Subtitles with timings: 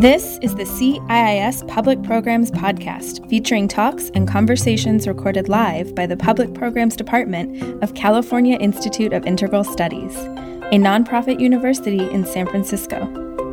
[0.00, 6.16] This is the CIIS Public Programs Podcast, featuring talks and conversations recorded live by the
[6.16, 13.04] Public Programs Department of California Institute of Integral Studies, a nonprofit university in San Francisco.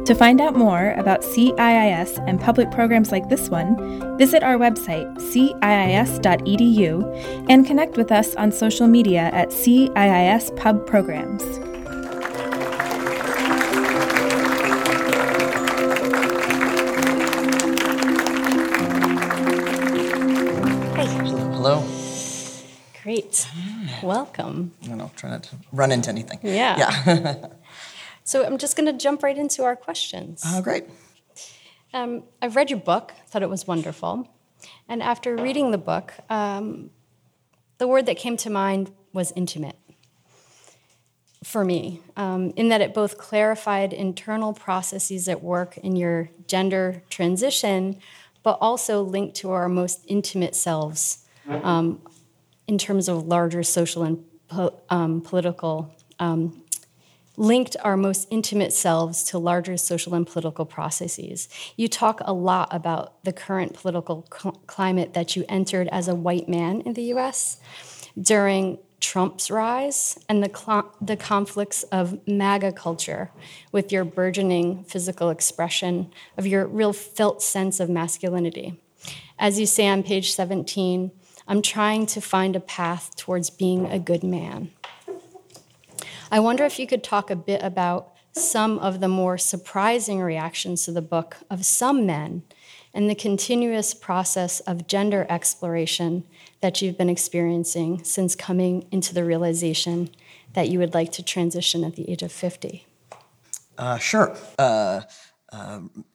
[0.06, 5.14] To find out more about CIIS and public programs like this one, visit our website,
[5.18, 5.90] ciis.edu,
[7.50, 11.44] and connect with us on social media at CIIS Pub Programs.
[23.22, 23.48] Great.
[24.04, 24.72] Welcome.
[24.84, 26.40] I don't know, try not to run into anything.
[26.44, 26.78] Yeah.
[27.06, 27.48] Yeah.
[28.24, 30.44] So I'm just going to jump right into our questions.
[30.46, 30.84] oh, great.
[31.94, 34.28] Um, I've read your book, thought it was wonderful.
[34.90, 36.90] And after reading the book, um,
[37.78, 39.78] the word that came to mind was intimate
[41.42, 47.04] for me, um, in that it both clarified internal processes at work in your gender
[47.10, 47.98] transition,
[48.44, 52.02] but also linked to our most intimate selves um,
[52.68, 56.64] in terms of larger social and po- um, political um,
[57.38, 61.48] linked our most intimate selves to larger social and political processes.
[61.76, 66.16] You talk a lot about the current political cl- climate that you entered as a
[66.16, 67.58] white man in the US
[68.20, 73.30] during Trump's rise and the, cl- the conflicts of MAGA culture
[73.72, 78.82] with your burgeoning physical expression of your real felt sense of masculinity.
[79.38, 81.12] As you say on page 17,
[81.48, 84.72] I'm trying to find a path towards being a good man.
[86.30, 90.86] I wonder if you could talk a bit about some of the more surprising reactions
[90.86, 92.44] to the book of some men
[92.94, 96.24] and the continuous process of gender exploration
[96.62, 100.10] that you've been experiencing since coming into the realization
[100.54, 102.86] that you would like to transition at the age of 50.
[103.78, 104.36] Uh, sure.
[104.58, 105.02] Uh,
[105.52, 106.06] um,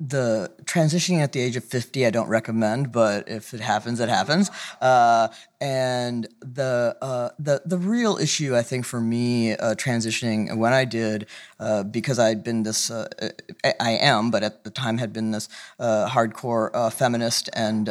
[0.00, 4.08] the transitioning at the age of 50 i don't recommend but if it happens it
[4.08, 4.50] happens.
[4.80, 5.28] Uh,
[5.60, 10.84] and the, uh, the the real issue i think for me uh, transitioning when i
[10.84, 11.26] did
[11.58, 13.08] uh, because i'd been this uh,
[13.80, 15.48] i am but at the time had been this
[15.80, 17.88] uh, hardcore feminist and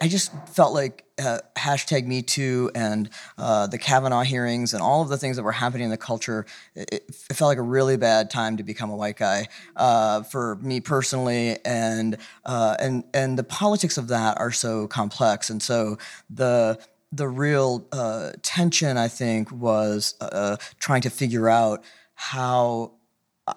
[0.00, 3.08] I just felt like uh, hashtag Me Too and
[3.38, 6.44] uh, the Kavanaugh hearings and all of the things that were happening in the culture.
[6.74, 10.56] It, it felt like a really bad time to become a white guy uh, for
[10.56, 15.98] me personally, and uh, and and the politics of that are so complex, and so
[16.28, 16.78] the
[17.12, 21.84] the real uh, tension I think was uh, trying to figure out
[22.14, 22.94] how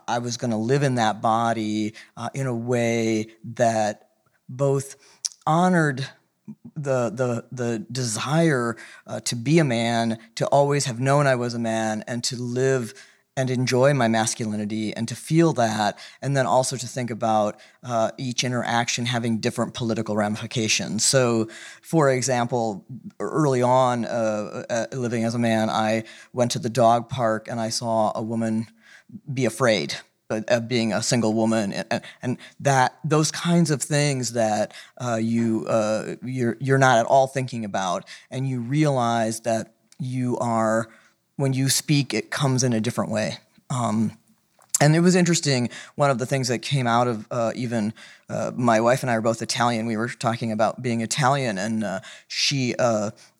[0.07, 1.93] I was going to live in that body
[2.33, 4.07] in a way that
[4.49, 4.95] both
[5.47, 6.07] honored
[6.75, 8.77] the the the desire
[9.07, 12.35] uh, to be a man, to always have known I was a man, and to
[12.35, 12.93] live
[13.37, 18.09] and enjoy my masculinity and to feel that, and then also to think about uh,
[18.17, 21.05] each interaction having different political ramifications.
[21.05, 21.47] So,
[21.83, 22.83] for example,
[23.19, 26.03] early on, uh, uh, living as a man, I
[26.33, 28.67] went to the dog park and I saw a woman
[29.31, 29.95] be afraid
[30.29, 35.65] of being a single woman and, and, that those kinds of things that uh, you
[35.67, 40.89] uh, you're you're not at all thinking about and you realize that you are
[41.37, 43.37] when you speak it comes in a different way.
[43.69, 44.17] Um,
[44.81, 47.93] and it was interesting one of the things that came out of uh, even
[48.29, 49.85] uh, my wife and i are both italian.
[49.85, 52.75] We were talking about being italian and uh, she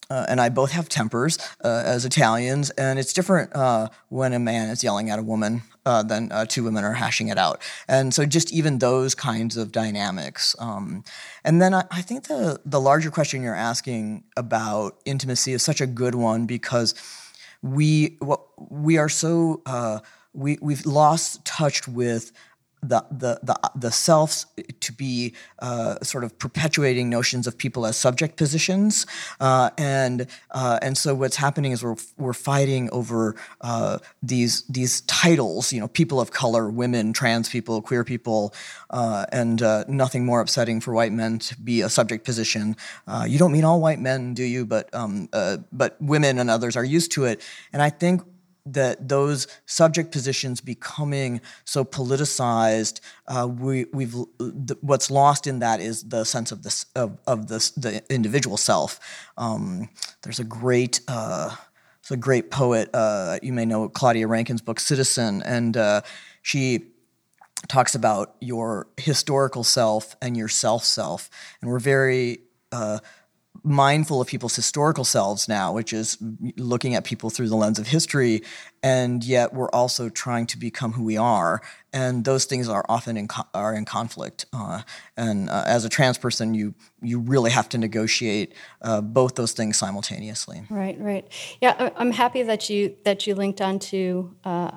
[0.10, 4.40] uh, and I both have tempers uh, as Italians, and it's different uh, when a
[4.40, 7.62] man is yelling at a woman uh, than uh, two women are hashing it out.
[7.88, 10.56] And so, just even those kinds of dynamics.
[10.60, 11.04] Um,
[11.44, 15.82] and then I, I, think the the larger question you're asking about intimacy is such
[15.82, 16.94] a good one because
[17.62, 18.18] we
[18.58, 20.00] we are so uh,
[20.34, 22.32] we we've lost touch with
[22.88, 24.46] the the the, the selves
[24.80, 29.06] to be uh, sort of perpetuating notions of people as subject positions,
[29.40, 35.02] uh, and uh, and so what's happening is we're we're fighting over uh, these these
[35.02, 38.54] titles, you know, people of color, women, trans people, queer people,
[38.90, 42.76] uh, and nothing more upsetting for white men to be a subject position.
[43.28, 44.66] you don't mean all white men, do you?
[44.66, 45.30] But um,
[45.72, 47.42] but women and others are used to it,
[47.74, 48.22] and I think
[48.74, 55.80] that those subject positions becoming so politicized, uh, we, we've th- what's lost in that
[55.80, 59.00] is the sense of this of, of this the individual self.
[59.38, 59.90] Um,
[60.24, 61.56] there's a great uh,
[62.10, 66.02] a great poet uh, you may know Claudia Rankine's book Citizen, and uh,
[66.42, 66.86] she
[67.68, 71.30] talks about your historical self and your self self,
[71.62, 72.40] and we're very
[72.72, 73.00] uh,
[73.68, 76.18] mindful of people's historical selves now, which is
[76.58, 78.42] looking at people through the lens of history.
[78.84, 81.62] and yet we're also trying to become who we are,
[81.98, 84.46] and those things are often in co- are in conflict.
[84.54, 84.82] Uh,
[85.16, 89.54] and uh, as a trans person, you you really have to negotiate uh, both those
[89.54, 90.62] things simultaneously.
[90.70, 91.26] Right, right.
[91.60, 94.72] Yeah, I'm happy that you that you linked onto uh,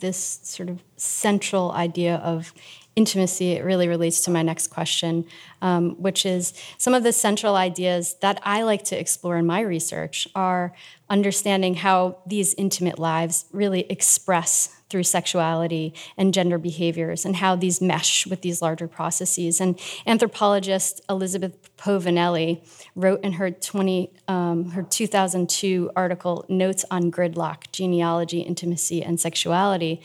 [0.00, 2.52] this sort of central idea of
[2.96, 5.26] intimacy, it really relates to my next question,
[5.60, 9.60] um, which is some of the central ideas that I like to explore in my
[9.60, 10.72] research are
[11.10, 17.80] understanding how these intimate lives really express through sexuality and gender behaviors and how these
[17.80, 19.60] mesh with these larger processes.
[19.60, 27.70] And anthropologist Elizabeth Povinelli wrote in her 20 um, her 2002 article Notes on Gridlock:
[27.72, 30.02] Genealogy, Intimacy, and Sexuality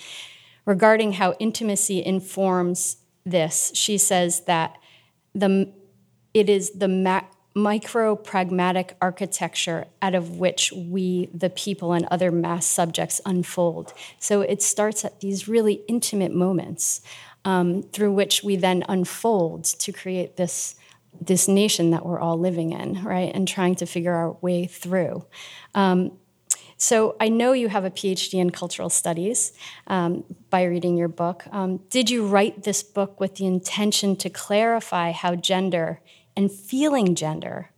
[0.66, 3.72] regarding how intimacy informs this.
[3.76, 4.78] She says that
[5.34, 5.74] the
[6.34, 12.32] it is the ma- micro pragmatic architecture out of which we, the people, and other
[12.32, 13.94] mass subjects unfold.
[14.20, 17.02] So it starts at these really intimate moments
[17.44, 20.76] um, through which we then unfold to create this.
[21.20, 25.26] This nation that we're all living in, right, and trying to figure our way through.
[25.76, 26.14] Um,
[26.78, 29.54] so I know you have a PhD in cultural studies
[29.86, 31.44] um, by reading your book.
[31.52, 36.00] Um, did you write this book with the intention to clarify how gender
[36.36, 37.72] and feeling gender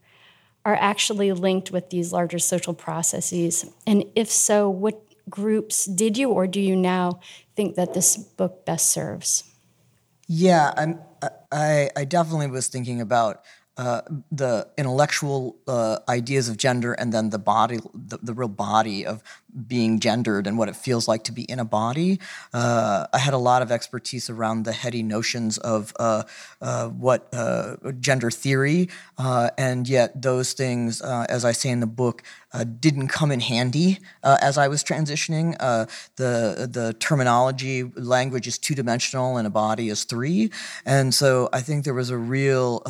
[0.66, 3.66] are actually linked with these larger social processes?
[3.86, 7.20] And if so, what groups did you or do you now
[7.56, 9.44] think that this book best serves?
[10.28, 11.00] Yeah, I'm,
[11.52, 13.44] I, I definitely was thinking about
[13.76, 19.04] uh, the intellectual uh, ideas of gender and then the body, the, the, real body
[19.04, 19.24] of
[19.68, 22.20] being gendered and what it feels like to be in a body.
[22.54, 26.22] Uh, I had a lot of expertise around the heady notions of uh,
[26.62, 27.32] uh, what
[28.00, 32.22] gender theory, and yet those things, as I say in the book,
[32.80, 35.58] didn't come in handy as I was transitioning.
[36.16, 40.52] the the terminology, language is two dimensional, and a body is three,
[40.86, 42.84] and so I think there was a real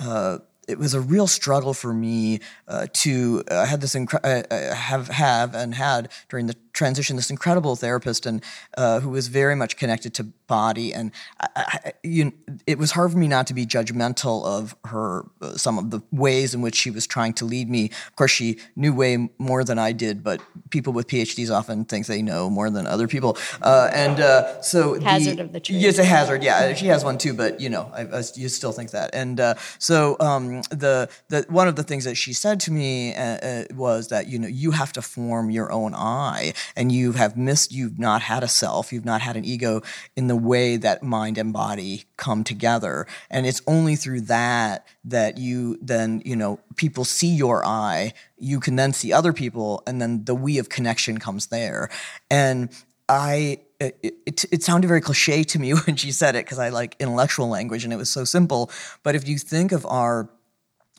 [0.00, 0.38] uh,
[0.68, 3.42] it was a real struggle for me uh, to.
[3.50, 8.26] I had this incre- uh, have have and had during the transition this incredible therapist
[8.26, 8.42] and
[8.76, 10.92] uh, who was very much connected to body.
[10.92, 12.32] And I, I, you,
[12.66, 16.00] it was hard for me not to be judgmental of her uh, some of the
[16.10, 17.90] ways in which she was trying to lead me.
[18.08, 20.40] Of course she knew way more than i did but
[20.70, 23.38] people with phds often think they know more than other people.
[23.62, 25.84] Uh, and uh, so hazard the, of the trade.
[25.84, 26.42] It's a hazard.
[26.42, 29.10] Yeah she has one too but you know I, you still think that.
[29.14, 33.14] And uh, so um, the, the one of the things that she said to me
[33.14, 37.36] uh, was that you know you have to form your own I and you have
[37.36, 39.82] missed, you've not had a self, you've not had an ego
[40.16, 43.06] in the way that mind and body come together.
[43.30, 48.60] And it's only through that that you then, you know, people see your I, you
[48.60, 51.90] can then see other people, and then the we of connection comes there.
[52.30, 52.70] And
[53.08, 56.68] I, it, it, it, sounded very cliche to me when she said it because I
[56.68, 58.70] like intellectual language and it was so simple.
[59.02, 60.30] But if you think of our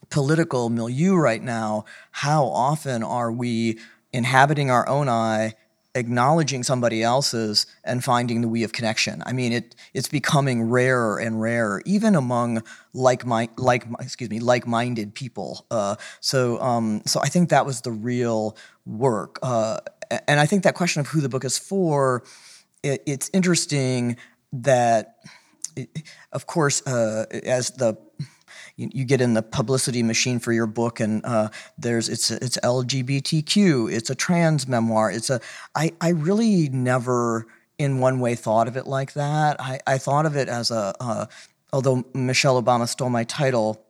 [0.09, 3.79] political milieu right now, how often are we
[4.13, 5.53] inhabiting our own I,
[5.93, 9.21] acknowledging somebody else's, and finding the we of connection.
[9.25, 12.63] I mean, it it's becoming rarer and rarer, even among
[12.93, 15.65] like my like excuse me like minded people.
[15.69, 18.55] Uh, so um, so I think that was the real
[18.85, 19.79] work, uh,
[20.27, 22.23] and I think that question of who the book is for,
[22.83, 24.17] it, it's interesting
[24.53, 25.15] that.
[26.33, 27.95] Of course, uh, as the
[28.75, 32.57] you, you, get in the publicity machine for your book, and uh, there's it's it's
[32.57, 35.39] LGBTQ, it's a trans memoir, it's a
[35.75, 37.47] I I really never
[37.77, 39.59] in one way thought of it like that.
[39.59, 41.25] I, I thought of it as a uh,
[41.73, 43.83] although Michelle Obama stole my title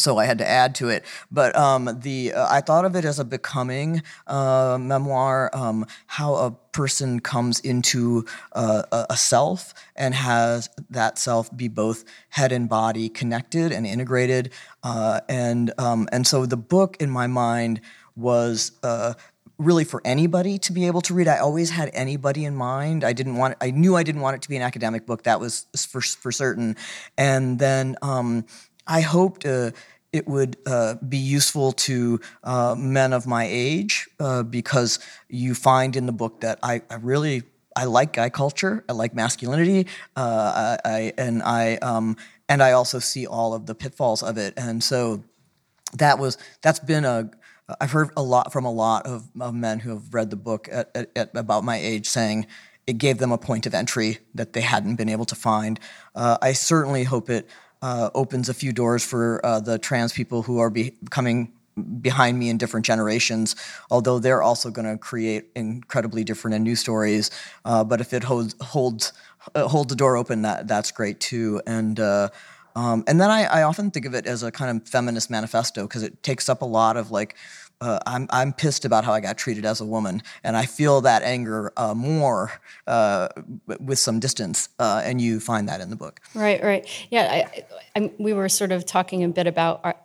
[0.00, 1.04] so I had to add to it.
[1.30, 6.34] But um, the uh, I thought of it as a becoming uh, memoir, um, how
[6.34, 12.68] a person comes into uh, a self and has that self be both head and
[12.68, 14.52] body connected and integrated.
[14.82, 17.80] Uh, and um, and so the book, in my mind,
[18.16, 19.14] was uh,
[19.58, 21.28] really for anybody to be able to read.
[21.28, 23.04] I always had anybody in mind.
[23.04, 23.56] I didn't want.
[23.60, 25.24] I knew I didn't want it to be an academic book.
[25.24, 26.76] That was for for certain.
[27.18, 28.46] And then um,
[28.90, 29.70] I hoped uh,
[30.12, 35.94] it would uh, be useful to uh, men of my age uh, because you find
[35.94, 37.44] in the book that I, I, really
[37.76, 38.84] I like guy culture.
[38.88, 39.86] I like masculinity.
[40.16, 42.16] Uh, I, I, and I um,
[42.48, 44.54] and I also see all of the pitfalls of it.
[44.56, 45.22] And so
[45.94, 47.30] that was that's been a
[47.80, 50.68] I've heard a lot from a lot of, of men who have read the book
[50.72, 52.48] at, at, at about my age saying
[52.88, 55.78] it gave them a point of entry that they hadn't been able to find.
[56.16, 57.48] Uh, I certainly hope it
[57.82, 61.52] uh, opens a few doors for uh, the trans people who are becoming
[62.00, 63.56] behind me in different generations,
[63.90, 67.30] although they're also going to create incredibly different and new stories.
[67.64, 69.12] Uh, but if it holds holds
[69.54, 71.60] uh, the door open, that that's great too.
[71.66, 72.28] And uh,
[72.76, 75.82] um, and then I, I, often think of it as a kind of feminist manifesto
[75.82, 77.36] because it takes up a lot of like.
[77.80, 81.00] Uh, I'm I'm pissed about how I got treated as a woman, and I feel
[81.00, 82.52] that anger uh, more
[82.86, 83.28] uh,
[83.78, 86.20] with some distance, uh, and you find that in the book.
[86.34, 87.46] Right, right, yeah.
[87.48, 87.64] I,
[87.98, 89.96] I, we were sort of talking a bit about our,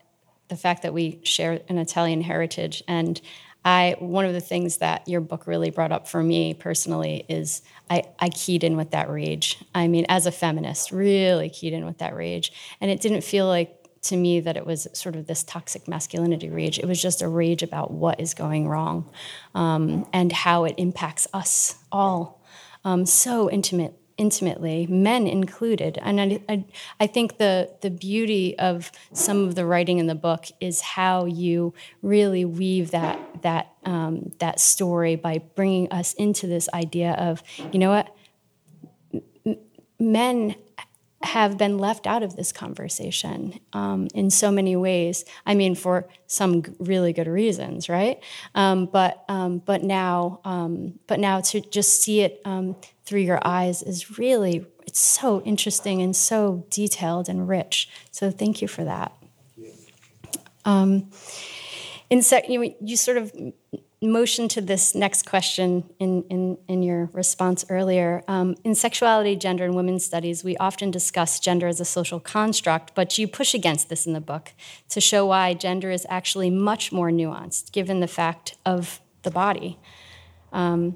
[0.47, 3.19] the fact that we share an Italian heritage, and
[3.65, 7.63] I one of the things that your book really brought up for me personally is
[7.89, 9.57] I, I keyed in with that rage.
[9.73, 12.53] I mean, as a feminist, really keyed in with that rage.
[12.79, 16.49] And it didn't feel like to me that it was sort of this toxic masculinity
[16.49, 16.79] rage.
[16.79, 19.09] It was just a rage about what is going wrong
[19.53, 22.41] um, and how it impacts us all
[22.85, 25.99] um, so intimate intimately, men included.
[26.01, 26.65] And I, I,
[27.01, 31.25] I, think the, the beauty of some of the writing in the book is how
[31.25, 37.43] you really weave that, that, um, that story by bringing us into this idea of,
[37.73, 38.15] you know what,
[39.99, 40.55] men
[41.25, 45.25] have been left out of this conversation um, in so many ways.
[45.45, 48.21] I mean, for some really good reasons, right?
[48.53, 53.39] Um, but um, but now, um, but now to just see it um, through your
[53.45, 57.89] eyes is really it's so interesting and so detailed and rich.
[58.11, 59.11] So thank you for that.
[60.63, 61.11] Um,
[62.09, 63.31] in sec- you, you sort of
[64.01, 68.23] motion to this next question in, in, in your response earlier.
[68.27, 72.93] Um, in sexuality, gender, and women's studies, we often discuss gender as a social construct,
[72.95, 74.53] but you push against this in the book
[74.89, 79.79] to show why gender is actually much more nuanced, given the fact of the body.
[80.51, 80.95] Um,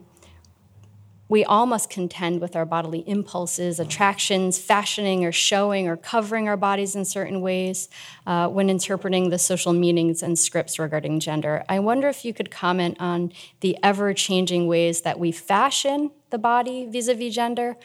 [1.29, 6.57] we all must contend with our bodily impulses, attractions, fashioning or showing or covering our
[6.57, 7.87] bodies in certain ways
[8.25, 11.63] uh, when interpreting the social meanings and scripts regarding gender.
[11.69, 13.31] I wonder if you could comment on
[13.61, 17.77] the ever changing ways that we fashion the body vis a vis gender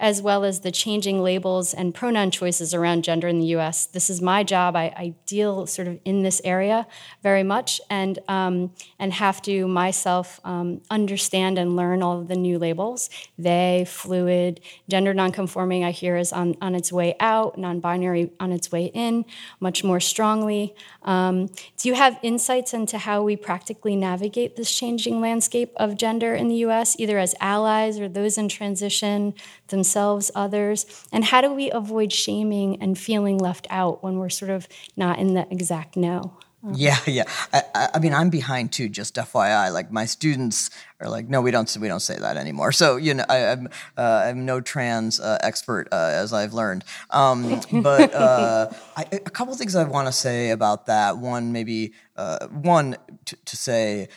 [0.00, 3.84] as well as the changing labels and pronoun choices around gender in the US.
[3.84, 4.74] This is my job.
[4.74, 6.86] I, I deal sort of in this area
[7.22, 12.34] very much and, um, and have to myself um, understand and learn all of the
[12.34, 13.10] new labels.
[13.38, 18.52] They, fluid, gender nonconforming, I hear is on, on its way out, non binary on
[18.52, 19.26] its way in,
[19.60, 20.74] much more strongly.
[21.02, 26.34] Um, do you have insights into how we practically navigate this changing landscape of gender
[26.34, 29.34] in the US, either as allies or those in transition,
[29.68, 30.86] themselves, others?
[31.12, 35.18] And how do we avoid shaming and feeling left out when we're sort of not
[35.18, 36.36] in the exact know?
[36.74, 37.24] Yeah, yeah.
[37.54, 38.90] I, I, mean, I'm behind too.
[38.90, 40.68] Just FYI, like my students
[41.00, 42.70] are like, no, we don't, we don't say that anymore.
[42.72, 46.52] So you know, I, am I'm, uh, I'm no trans uh, expert uh, as I've
[46.52, 46.84] learned.
[47.08, 51.16] Um, but uh, I, a couple things I want to say about that.
[51.16, 54.08] One, maybe uh, one to, to, say,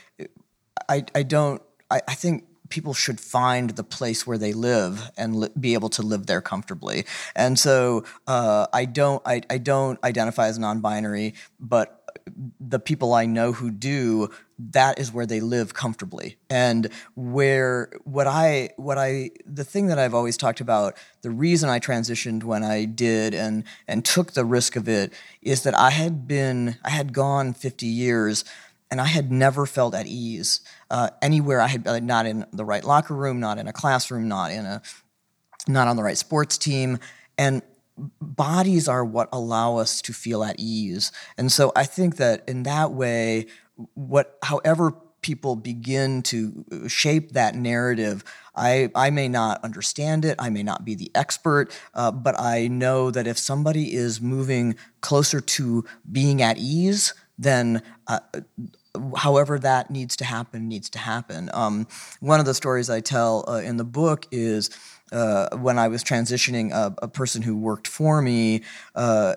[0.90, 1.62] I, I don't.
[1.90, 5.90] I, I think people should find the place where they live and li- be able
[5.90, 7.06] to live there comfortably.
[7.36, 12.00] And so uh, I don't I, I don't identify as non-binary, but
[12.60, 16.38] the people I know who do, that is where they live comfortably.
[16.50, 21.70] And where what I what I the thing that I've always talked about, the reason
[21.70, 25.14] I transitioned when I did and and took the risk of it
[25.44, 28.44] is that I had been I had gone 50 years
[28.90, 30.60] and I had never felt at ease
[30.94, 31.60] uh, anywhere.
[31.60, 34.66] I had uh, not in the right locker room, not in a classroom, not in
[34.66, 34.82] a,
[35.68, 37.00] not on the right sports team,
[37.38, 37.64] and
[38.22, 41.12] bodies are what allow us to feel at ease.
[41.38, 43.48] And so I think that in that way,
[43.96, 48.24] what, however people begin to shape that narrative.
[48.56, 52.68] I, I may not understand it, I may not be the expert, uh, but I
[52.68, 58.20] know that if somebody is moving closer to being at ease, then uh,
[59.18, 61.50] however that needs to happen needs to happen.
[61.54, 61.88] Um,
[62.20, 64.70] one of the stories I tell uh, in the book is
[65.12, 68.64] uh, when I was transitioning, a, a, person who worked for me
[68.96, 69.36] uh,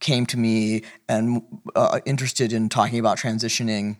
[0.00, 1.42] came to me and
[1.76, 3.98] uh, interested in talking about transitioning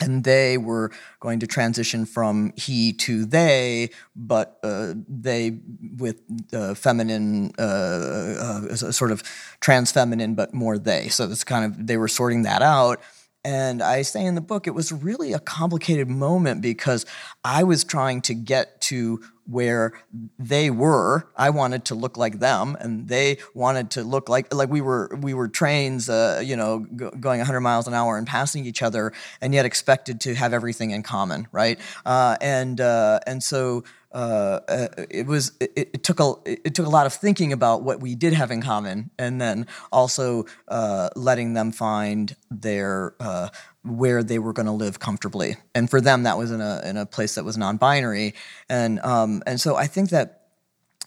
[0.00, 5.58] and they were going to transition from he to they, but uh, they
[5.96, 6.20] with
[6.52, 9.22] uh, feminine, uh, uh sort of
[9.60, 11.08] trans feminine, but more they.
[11.08, 13.00] So it's kind of they were sorting that out.
[13.44, 17.04] And I say in the book, it was really a complicated moment because
[17.44, 19.92] I was trying to get to where
[20.38, 21.28] they were.
[21.36, 25.16] I wanted to look like them, and they wanted to look like like we were
[25.20, 28.82] we were trains, uh, you know, g- going 100 miles an hour and passing each
[28.82, 31.80] other, and yet expected to have everything in common, right?
[32.06, 33.82] Uh, and uh, and so
[34.12, 37.82] uh, uh, it was it, it, took a it took a lot of thinking about
[37.82, 43.48] what we did have in common, and then also uh, letting them find their uh,
[43.84, 45.56] where they were going to live comfortably.
[45.74, 48.34] And for them, that was in a in a place that was non-binary,
[48.68, 50.38] and um, and so I think that.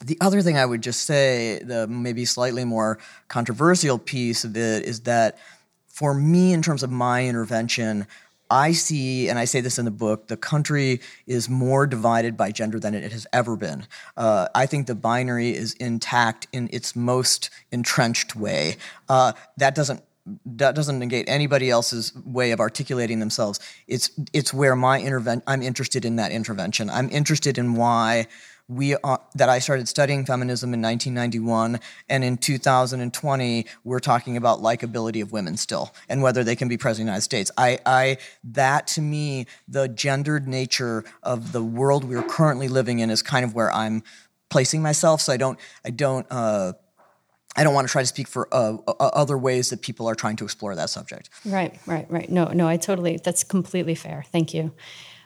[0.04, 4.84] The other thing I would just say, the maybe slightly more controversial piece of it,
[4.84, 5.38] is that
[5.88, 8.06] for me, in terms of my intervention,
[8.50, 12.52] I see, and I say this in the book, the country is more divided by
[12.52, 13.88] gender than it has ever been.
[14.16, 18.78] Uh, I think the binary is intact in its most entrenched way.
[19.10, 20.02] Uh, that doesn't
[20.44, 23.60] that doesn't negate anybody else's way of articulating themselves.
[23.88, 25.44] It's it's where my intervention.
[25.46, 26.90] I'm interested in that intervention.
[26.90, 28.28] I'm interested in why
[28.68, 31.80] we are, that I started studying feminism in 1991,
[32.10, 36.78] and in 2020 we're talking about likability of women still, and whether they can be
[36.78, 37.52] president of the United States.
[37.58, 43.10] I, I that to me, the gendered nature of the world we're currently living in
[43.10, 44.04] is kind of where I'm
[44.50, 45.22] placing myself.
[45.22, 46.26] So I don't, I don't.
[46.30, 46.74] Uh,
[47.58, 50.36] I don't want to try to speak for uh, other ways that people are trying
[50.38, 51.30] to explore that subject.
[51.46, 52.30] Right, right, right.
[52.30, 54.26] No, no, I totally, that's completely fair.
[54.30, 54.74] Thank you.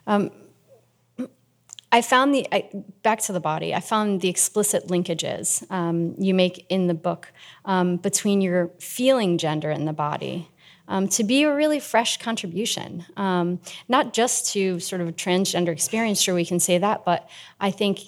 [0.05, 0.29] Um,
[1.91, 2.69] I found the I,
[3.01, 3.73] back to the body.
[3.73, 7.31] I found the explicit linkages um, you make in the book
[7.65, 10.49] um, between your feeling gender and the body.
[10.87, 16.19] Um, to be a really fresh contribution, um, not just to sort of transgender experience,
[16.19, 17.29] sure we can say that, but
[17.59, 17.99] I think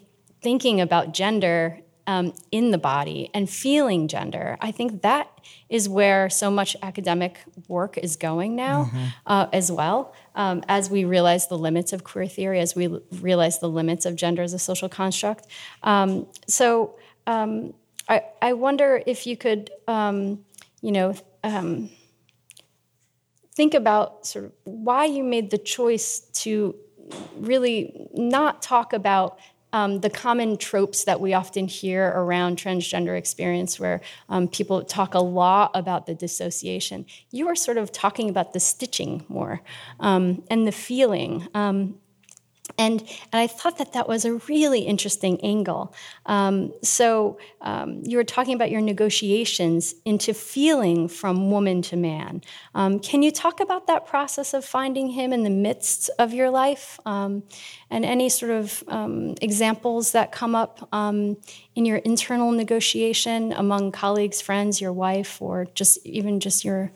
[0.42, 4.58] thinking about gender um, in the body and feeling gender.
[4.60, 5.30] I think that
[5.70, 9.06] is where so much academic work is going now mm-hmm.
[9.26, 10.14] uh, as well.
[10.34, 14.06] Um, as we realize the limits of queer theory, as we l- realize the limits
[14.06, 15.46] of gender as a social construct.
[15.84, 16.96] Um, so
[17.28, 17.74] um,
[18.08, 20.46] I, I, wonder if you could, um,
[20.82, 21.90] you know, um,
[23.56, 26.76] think about sort of why you made the choice to
[27.38, 29.40] really not talk about
[29.74, 35.14] um, the common tropes that we often hear around transgender experience, where um, people talk
[35.14, 37.06] a lot about the dissociation.
[37.32, 39.62] You are sort of talking about the stitching more
[40.00, 41.48] um, and the feeling.
[41.54, 42.01] Um,
[42.82, 45.94] and, and I thought that that was a really interesting angle.
[46.26, 52.42] Um, so um, you were talking about your negotiations into feeling from woman to man.
[52.74, 56.50] Um, can you talk about that process of finding him in the midst of your
[56.50, 57.44] life um,
[57.92, 61.38] and any sort of um, examples that come up um,
[61.76, 66.92] in your internal negotiation among colleagues, friends, your wife, or just even just your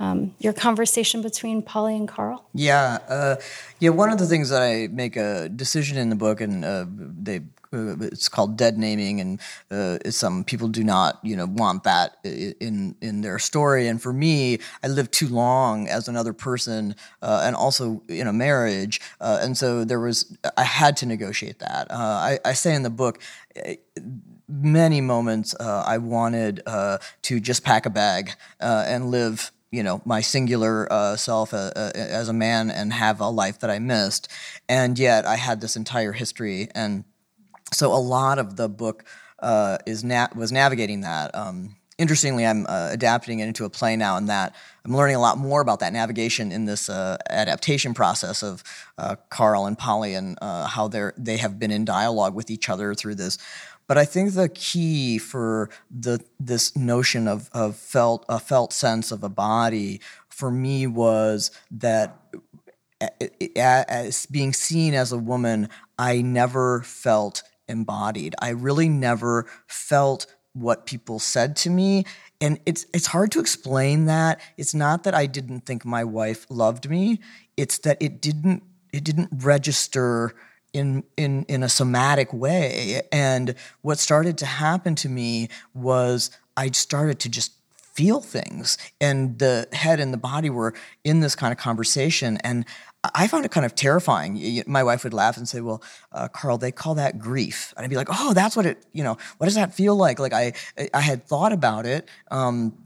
[0.00, 2.48] um, your conversation between Polly and Carl?
[2.54, 3.36] Yeah, uh,
[3.78, 3.90] yeah.
[3.90, 7.42] One of the things that I make a decision in the book, and uh, they
[7.72, 12.16] uh, it's called dead naming, and uh, some people do not, you know, want that
[12.24, 13.88] in in their story.
[13.88, 18.32] And for me, I lived too long as another person, uh, and also in a
[18.32, 21.90] marriage, uh, and so there was I had to negotiate that.
[21.90, 23.20] Uh, I, I, say in the book.
[24.48, 30.92] Many moments I wanted to just pack a bag and live you know my singular
[30.92, 34.28] uh, self uh, uh, as a man and have a life that I missed,
[34.68, 37.04] and yet I had this entire history, and
[37.72, 39.04] so a lot of the book
[39.38, 41.34] uh, is na- was navigating that.
[41.34, 45.20] Um, interestingly, I'm uh, adapting it into a play now, and that I'm learning a
[45.20, 48.64] lot more about that navigation in this uh, adaptation process of
[49.28, 53.14] Carl and Polly and how they they have been in dialogue with each other through
[53.14, 53.38] this.
[53.90, 59.10] But I think the key for the this notion of, of felt a felt sense
[59.10, 62.16] of a body for me was that
[63.56, 68.36] as being seen as a woman, I never felt embodied.
[68.40, 72.04] I really never felt what people said to me.
[72.40, 74.40] And it's it's hard to explain that.
[74.56, 77.18] It's not that I didn't think my wife loved me.
[77.56, 80.36] It's that it didn't it didn't register
[80.72, 83.02] in in in a somatic way.
[83.12, 87.52] And what started to happen to me was i started to just
[87.92, 88.78] feel things.
[89.00, 92.38] And the head and the body were in this kind of conversation.
[92.38, 92.64] And
[93.14, 94.62] i found it kind of terrifying.
[94.66, 97.74] My wife would laugh and say well uh, carl they call that grief.
[97.76, 100.18] And i'd be like oh that's what it you know what does that feel like?
[100.18, 100.52] Like i
[100.94, 102.76] i had thought about it um,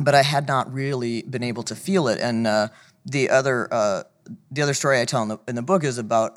[0.00, 2.18] but i had not really been able to feel it.
[2.20, 2.68] And uh,
[3.04, 4.02] the other uh,
[4.50, 6.36] the other story I tell in the, in the book is about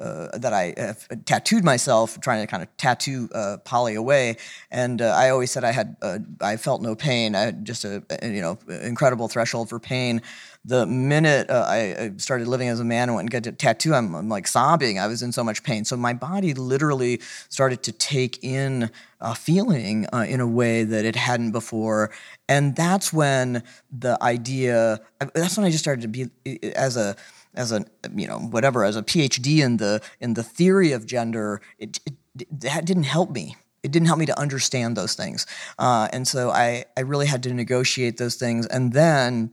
[0.00, 4.36] uh, that I have tattooed myself, trying to kind of tattoo uh, Polly away.
[4.70, 7.34] And uh, I always said I had, uh, I felt no pain.
[7.34, 10.22] I had just a, you know, incredible threshold for pain.
[10.64, 13.94] The minute uh, I started living as a man and went and got a tattoo,
[13.94, 14.98] I'm, I'm, like sobbing.
[14.98, 15.84] I was in so much pain.
[15.84, 21.16] So my body literally started to take in a feeling in a way that it
[21.16, 22.10] hadn't before.
[22.48, 25.00] And that's when the idea,
[25.34, 26.30] that's when I just started to be,
[26.74, 27.16] as a,
[27.54, 27.84] as a
[28.14, 32.60] you know whatever as a PhD in the in the theory of gender, it, it
[32.60, 33.56] that didn't help me.
[33.82, 35.46] It didn't help me to understand those things,
[35.78, 39.52] uh, and so I I really had to negotiate those things, and then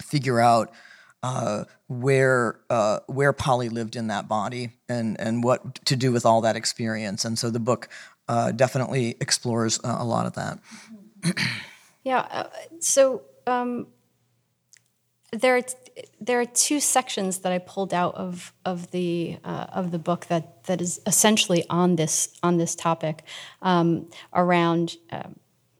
[0.00, 0.72] figure out
[1.22, 6.24] uh, where uh, where Polly lived in that body and and what to do with
[6.24, 7.24] all that experience.
[7.24, 7.88] And so the book
[8.28, 10.58] uh, definitely explores uh, a lot of that.
[12.04, 12.20] yeah.
[12.30, 12.48] Uh,
[12.80, 13.88] so um,
[15.32, 15.60] there
[16.20, 20.26] there are two sections that I pulled out of of the uh, of the book
[20.26, 23.24] that that is essentially on this on this topic
[23.62, 25.36] um, around um,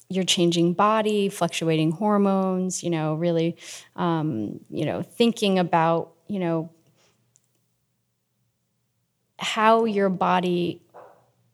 [0.09, 3.57] your changing body, fluctuating hormones, you know, really,
[3.97, 6.71] um, you know, thinking about, you know,
[9.39, 10.81] how your body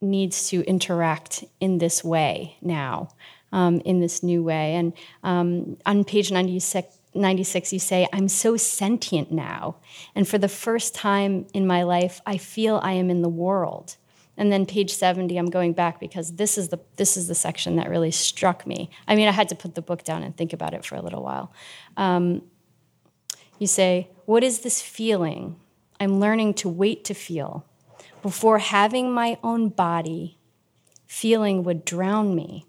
[0.00, 3.08] needs to interact in this way now,
[3.52, 4.74] um, in this new way.
[4.74, 9.76] And um, on page 96, 96, you say, I'm so sentient now.
[10.14, 13.96] And for the first time in my life, I feel I am in the world.
[14.36, 17.76] And then page 70, I'm going back because this is the this is the section
[17.76, 18.90] that really struck me.
[19.06, 21.02] I mean, I had to put the book down and think about it for a
[21.02, 21.52] little while.
[21.96, 22.42] Um,
[23.58, 25.56] you say, "What is this feeling?
[26.00, 27.64] I'm learning to wait to feel.
[28.22, 30.38] Before having my own body,
[31.06, 32.66] feeling would drown me."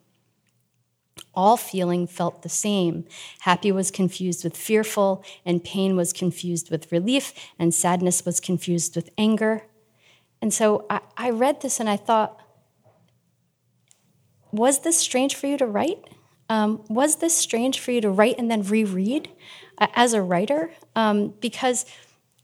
[1.35, 3.05] All feeling felt the same.
[3.41, 8.95] Happy was confused with fearful, and pain was confused with relief, and sadness was confused
[8.95, 9.63] with anger.
[10.41, 12.39] And so I, I read this and I thought,
[14.51, 15.99] was this strange for you to write?
[16.49, 19.29] Um, was this strange for you to write and then reread
[19.77, 20.71] uh, as a writer?
[20.95, 21.85] Um, because,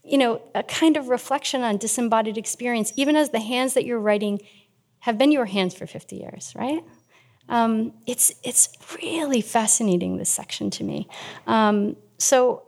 [0.04, 4.00] you know, a kind of reflection on disembodied experience, even as the hands that you're
[4.00, 4.40] writing
[5.00, 6.82] have been your hands for 50 years, right?
[7.52, 8.70] Um, it's, it's
[9.02, 11.06] really fascinating, this section to me.
[11.46, 12.62] Um, so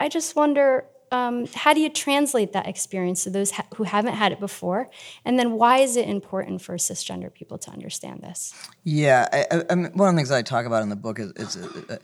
[0.00, 4.14] I just wonder um, how do you translate that experience to those ha- who haven't
[4.14, 4.88] had it before?
[5.24, 8.52] And then why is it important for cisgender people to understand this?
[8.82, 11.56] Yeah, I, I, one of the things I talk about in the book is, is
[11.56, 11.98] uh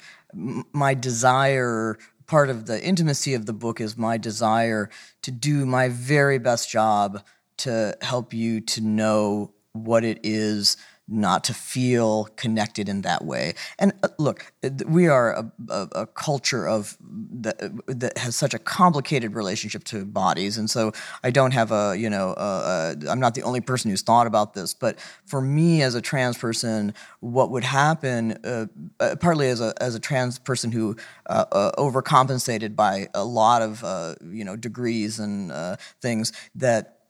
[0.73, 1.99] my desire.
[2.27, 4.89] Part of the intimacy of the book is my desire
[5.23, 7.23] to do my very best job
[7.59, 10.77] to help you to know what it is
[11.13, 13.55] not to feel connected in that way.
[13.79, 14.53] And uh, look,
[14.87, 20.05] we are a, a, a culture of that, that, has such a complicated relationship to
[20.05, 23.91] bodies, and so I don't have a you know i am not the only person
[23.91, 24.75] who's thought about this.
[24.75, 28.67] But for me as a trans person, what would happen, uh,
[29.01, 30.97] uh partly as a as a trans person who
[31.27, 35.53] uh, uh, overcompensated by a lot of you know degrees and
[36.01, 37.02] things that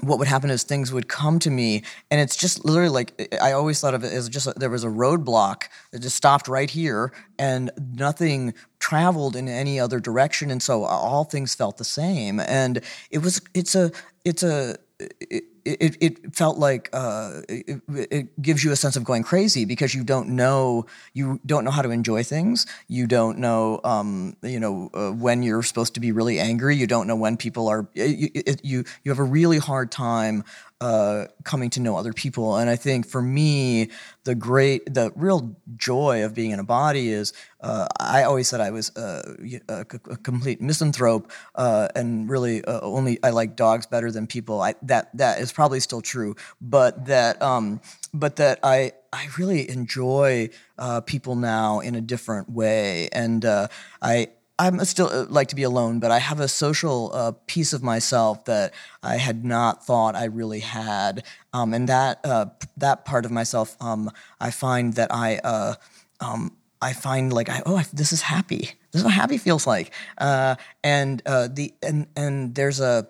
[0.00, 3.52] what would happen is things would come to me and it's just literally like i
[3.52, 6.70] always thought of it as just a, there was a roadblock that just stopped right
[6.70, 12.40] here and nothing traveled in any other direction and so all things felt the same.
[12.40, 12.80] And
[13.10, 13.90] it was it's a
[14.24, 15.44] it's a it,
[15.80, 19.94] it, it felt like uh, it, it, gives you a sense of going crazy because
[19.94, 22.66] you don't know you don't know how to enjoy things.
[22.88, 26.76] You don't know um, you know uh, when you're supposed to be really angry.
[26.76, 28.30] You don't know when people are you
[28.62, 30.44] you, you have a really hard time
[30.80, 32.56] uh, coming to know other people.
[32.56, 33.90] And I think for me,
[34.24, 38.60] the great, the real joy of being in a body is uh, I always said
[38.60, 44.12] I was a, a, complete misanthrope uh, and really uh, only I like dogs better
[44.12, 44.60] than people.
[44.60, 47.80] I, that that is probably still true, but that um,
[48.14, 54.28] but that I I really enjoy uh, people now in a different way, and I
[54.58, 57.82] I'm still uh, like to be alone, but I have a social uh, piece of
[57.82, 63.24] myself that I had not thought I really had, um, and that uh, that part
[63.24, 65.74] of myself, um, I find that I uh,
[66.20, 68.70] um, I find like I oh I, this is happy.
[68.90, 73.06] This is what happy feels like, uh, and uh, the and and there's a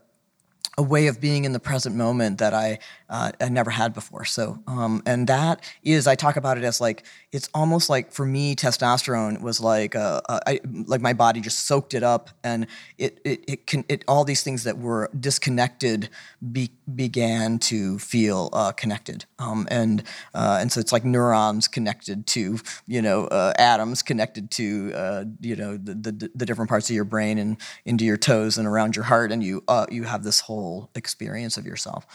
[0.78, 2.78] a way of being in the present moment that I
[3.10, 4.24] uh, I never had before.
[4.24, 8.24] So, um, and that is, I talk about it as like it's almost like for
[8.24, 12.68] me, testosterone was like uh, uh, I, like my body just soaked it up, and
[12.96, 16.10] it it it can it all these things that were disconnected
[16.52, 20.02] be, began to feel uh, connected, um, and
[20.34, 25.56] uh, and so it's like neurons connected to you know uh, atoms connected to you
[25.56, 28.96] know the, the, the different parts of your brain and into your toes and around
[28.96, 32.06] your heart, and you you have this whole experience of yourself.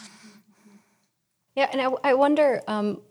[1.55, 3.01] Yeah, and I, I wonder, um,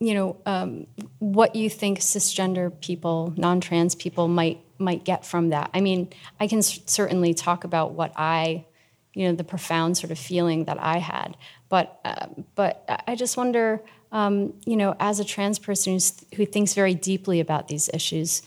[0.00, 0.86] you know, um,
[1.20, 5.70] what you think cisgender people, non-trans people might might get from that.
[5.72, 6.08] I mean,
[6.40, 8.66] I can certainly talk about what I,
[9.14, 11.36] you know, the profound sort of feeling that I had,
[11.68, 15.98] but uh, but I just wonder, um, you know, as a trans person
[16.36, 18.42] who thinks very deeply about these issues,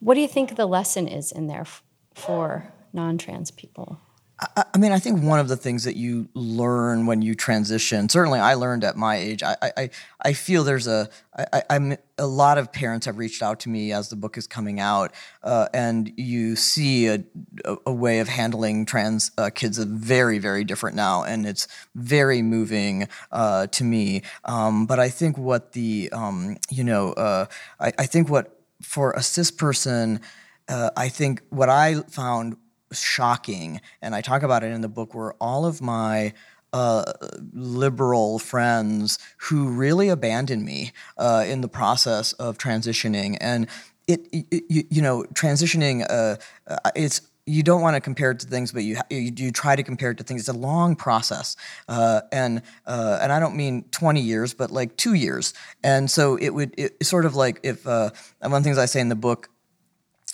[0.00, 1.82] what do you think the lesson is in there f-
[2.14, 3.98] for non trans people?
[4.56, 8.40] I, mean, I think one of the things that you learn when you transition, certainly
[8.40, 12.58] I learned at my age, I, I, I feel there's a, I, I'm, a lot
[12.58, 16.12] of parents have reached out to me as the book is coming out, uh, and
[16.16, 17.22] you see a,
[17.86, 22.42] a, way of handling trans uh, kids is very, very different now, and it's very
[22.42, 24.22] moving uh, to me.
[24.44, 27.46] Um, but I think what the, um, you know, uh,
[27.78, 30.20] I, I, think what for a cis person,
[30.68, 32.56] uh, I think what I found
[32.92, 36.32] shocking, and I talk about it in the book, where all of my
[36.72, 37.12] uh,
[37.52, 43.36] liberal friends who really abandoned me uh, in the process of transitioning.
[43.40, 43.66] And
[44.06, 48.38] it, it you, you, know, transitioning, uh, uh it's you don't want to compare it
[48.40, 50.42] to things, but you, you, you try to compare it to things.
[50.42, 51.56] It's a long process,
[51.88, 55.52] uh, and uh, and I don't mean twenty years, but like two years.
[55.82, 58.86] And so it would it, sort of like if uh, one of the things I
[58.86, 59.48] say in the book,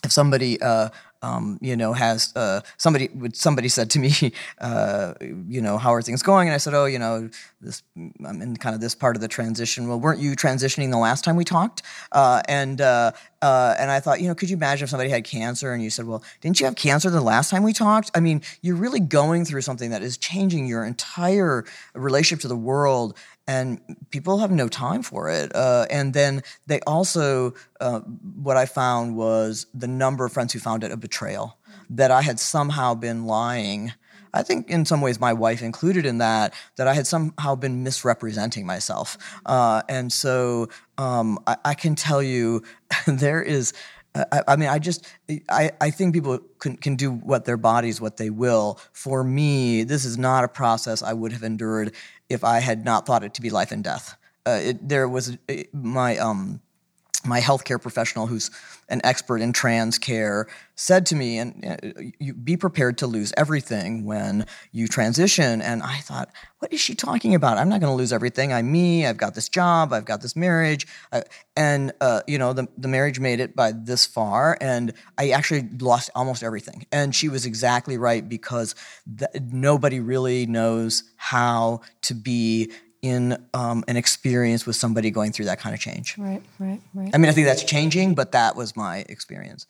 [0.04, 0.90] if somebody uh,
[1.22, 4.12] um, you know, has uh, somebody somebody said to me,
[4.60, 6.48] uh, you know, how are things going?
[6.48, 7.28] And I said, oh, you know,
[7.60, 9.88] this I'm in kind of this part of the transition.
[9.88, 11.82] Well, weren't you transitioning the last time we talked?
[12.12, 15.24] Uh, and uh, uh, and I thought, you know, could you imagine if somebody had
[15.24, 18.10] cancer and you said, well, didn't you have cancer the last time we talked?
[18.14, 22.56] I mean, you're really going through something that is changing your entire relationship to the
[22.56, 23.16] world
[23.48, 23.80] and
[24.10, 25.50] people have no time for it.
[25.56, 30.58] Uh, and then they also, uh, what I found was the number of friends who
[30.58, 31.58] found it a betrayal
[31.88, 33.92] that I had somehow been lying.
[34.34, 37.82] I think in some ways my wife included in that, that I had somehow been
[37.82, 39.16] misrepresenting myself.
[39.46, 42.62] Uh, and so um, I, I, can tell you
[43.06, 43.72] there is.
[44.14, 45.06] I, I, mean, I just,
[45.48, 48.80] I, I think people can, can do what their bodies, what they will.
[48.92, 51.94] For me, this is not a process I would have endured
[52.28, 54.16] if I had not thought it to be life and death.
[54.46, 55.36] Uh, it, there was
[55.72, 56.60] my um,
[57.24, 58.50] my healthcare professional, who's
[58.88, 63.32] an expert in trans care, said to me, "And uh, you be prepared to lose
[63.36, 67.58] everything when you transition." And I thought, "What is she talking about?
[67.58, 68.52] I'm not going to lose everything.
[68.52, 69.04] I'm me.
[69.04, 69.92] I've got this job.
[69.92, 71.22] I've got this marriage." Uh,
[71.56, 75.68] and uh, you know, the the marriage made it by this far, and I actually
[75.80, 76.86] lost almost everything.
[76.92, 78.74] And she was exactly right because
[79.18, 82.70] th- nobody really knows how to be
[83.02, 86.16] in um, an experience with somebody going through that kind of change.
[86.18, 87.10] Right, right, right.
[87.14, 89.66] I mean, I think that's changing, but that was my experience.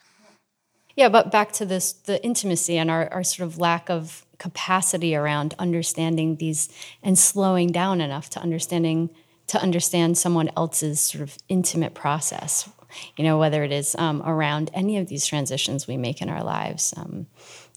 [0.97, 5.15] Yeah, but back to this the intimacy and our, our sort of lack of capacity
[5.15, 6.69] around understanding these
[7.03, 9.11] and slowing down enough to understanding
[9.49, 12.69] to understand someone else's sort of intimate process.
[13.17, 16.43] You know, whether it is um, around any of these transitions we make in our
[16.43, 17.27] lives, um,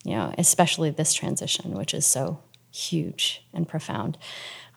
[0.04, 2.40] you know, especially this transition, which is so
[2.72, 4.18] huge and profound.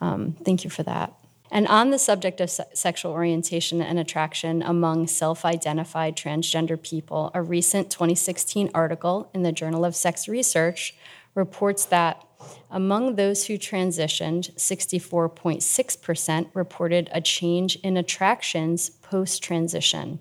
[0.01, 1.13] Um, thank you for that.
[1.51, 7.31] And on the subject of se- sexual orientation and attraction among self identified transgender people,
[7.33, 10.95] a recent 2016 article in the Journal of Sex Research
[11.35, 12.25] reports that
[12.69, 20.19] among those who transitioned, 64.6% reported a change in attractions post transition.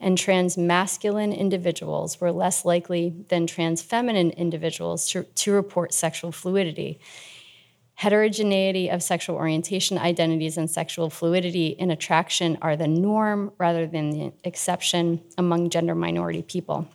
[0.00, 6.32] And trans masculine individuals were less likely than trans feminine individuals to, to report sexual
[6.32, 7.00] fluidity
[7.98, 14.10] heterogeneity of sexual orientation, identities, and sexual fluidity in attraction are the norm rather than
[14.10, 16.86] the exception among gender minority people.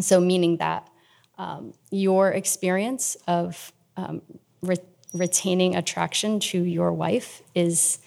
[0.00, 0.88] So, meaning that
[1.36, 4.22] um, your experience of um,
[4.62, 4.76] re-
[5.12, 7.98] retaining attraction to your wife is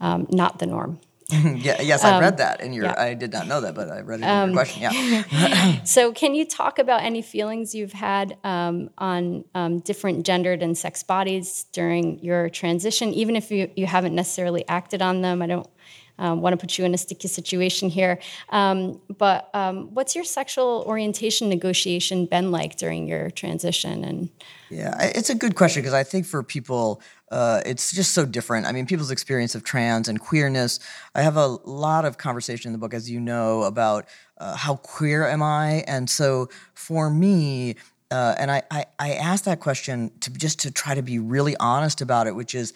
[0.00, 1.00] um, not the norm.
[1.32, 2.84] yeah, yes, I read um, that in your.
[2.84, 2.94] Yeah.
[2.96, 4.82] I did not know that, but I read it in um, your question.
[4.82, 5.82] Yeah.
[5.84, 10.78] so, can you talk about any feelings you've had um, on um, different gendered and
[10.78, 15.42] sex bodies during your transition, even if you, you haven't necessarily acted on them?
[15.42, 15.68] I don't
[16.18, 18.18] um, want to put you in a sticky situation here.
[18.50, 24.04] Um, but um, what's your sexual orientation negotiation been like during your transition?
[24.04, 24.30] And
[24.70, 27.00] yeah, it's a good question because I think for people,
[27.30, 28.66] uh, it's just so different.
[28.66, 30.80] I mean, people's experience of trans and queerness.
[31.14, 34.06] I have a lot of conversation in the book, as you know, about
[34.38, 37.76] uh, how queer am I, and so for me.
[38.08, 41.56] Uh, and I, I, I asked that question to just to try to be really
[41.58, 42.72] honest about it, which is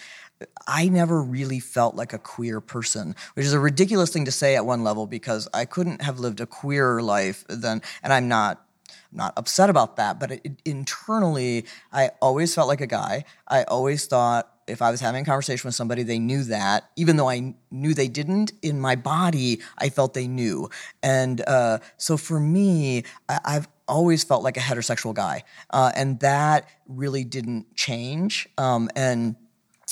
[0.66, 4.56] I never really felt like a queer person, which is a ridiculous thing to say
[4.56, 8.66] at one level because I couldn't have lived a queerer life than, and I'm not
[9.12, 13.24] not upset about that, but it, internally, I always felt like a guy.
[13.48, 17.16] I always thought if I was having a conversation with somebody, they knew that, even
[17.16, 18.52] though I knew they didn't.
[18.62, 20.70] In my body, I felt they knew,
[21.02, 26.20] and uh, so for me, I, have always felt like a heterosexual guy, uh, and
[26.20, 28.48] that really didn't change.
[28.58, 29.34] Um, and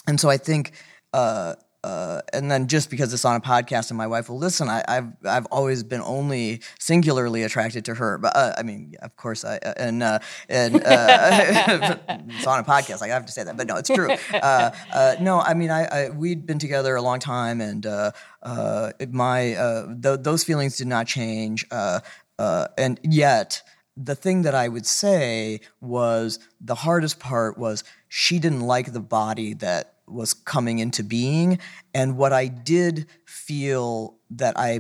[0.06, 0.72] and so I think
[1.12, 4.68] uh, uh, and then just because it's on a podcast and my wife will listen,
[4.68, 8.18] I, have I've always been only singularly attracted to her.
[8.18, 10.80] But uh, I mean, of course, I uh, and uh, and uh,
[12.08, 13.00] it's on a podcast.
[13.00, 14.10] Like, I have to say that, but no, it's true.
[14.32, 14.70] Uh,
[15.20, 17.86] no, I mean, I, I, we'd been together a long time, and
[19.10, 23.62] my th- those feelings did not change, and yet
[24.00, 29.00] the thing that I would say was the hardest part was she didn't like the
[29.00, 31.58] body that was coming into being.
[31.92, 34.78] And what i did feel that i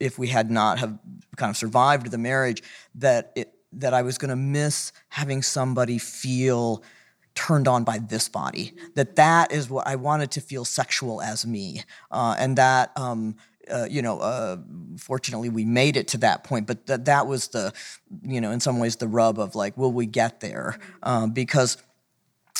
[0.00, 0.98] if we had not have
[1.36, 2.62] kind of survived the marriage
[2.96, 6.82] that it that i was going to miss having somebody feel
[7.34, 8.74] turned on by this body.
[8.96, 11.82] That that is what i wanted to feel sexual as me.
[12.10, 13.36] Uh, and that um,
[13.70, 14.56] uh, you know, uh,
[14.98, 17.72] fortunately we made it to that point, but th- that was the,
[18.22, 20.78] you know, in some ways the rub of like, will we get there?
[21.02, 21.76] Um, because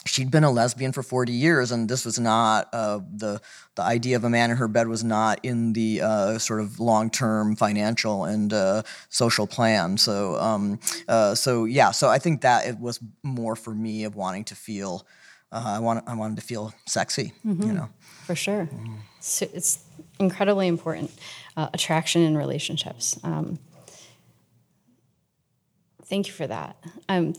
[0.09, 3.41] she'd been a lesbian for 40 years and this was not uh, the
[3.75, 6.81] the idea of a man in her bed was not in the uh, sort of
[6.81, 12.67] long-term financial and uh, social plan so um, uh, so yeah so I think that
[12.67, 15.07] it was more for me of wanting to feel
[15.51, 17.63] I want I wanted to feel sexy mm-hmm.
[17.63, 17.89] you know
[18.25, 18.97] for sure mm-hmm.
[19.21, 19.85] so it's
[20.19, 21.11] incredibly important
[21.57, 23.19] uh, attraction in relationships.
[23.23, 23.59] Um,
[26.05, 26.77] thank you for that.
[27.09, 27.35] Um,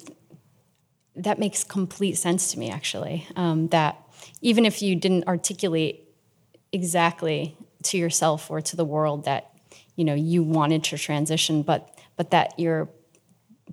[1.15, 3.27] that makes complete sense to me, actually.
[3.35, 4.01] Um, that
[4.41, 6.07] even if you didn't articulate
[6.71, 9.51] exactly to yourself or to the world that
[9.95, 12.89] you know you wanted to transition, but but that your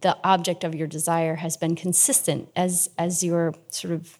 [0.00, 4.16] the object of your desire has been consistent as as your sort of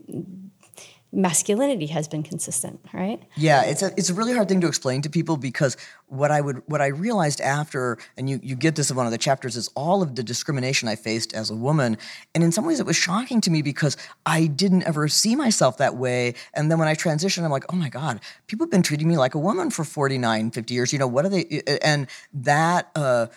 [1.16, 3.22] masculinity has been consistent, right?
[3.36, 5.76] Yeah, it's a it's a really hard thing to explain to people because
[6.08, 9.12] what I would what I realized after, and you you get this in one of
[9.12, 11.96] the chapters, is all of the discrimination I faced as a woman,
[12.34, 15.78] and in some ways it was shocking to me because I didn't ever see myself
[15.78, 18.82] that way, and then when I transitioned, I'm like, oh my god, people have been
[18.82, 20.92] treating me like a woman for 49, 50 years.
[20.92, 21.62] You know what are they?
[21.82, 22.90] And that.
[22.94, 23.28] Uh,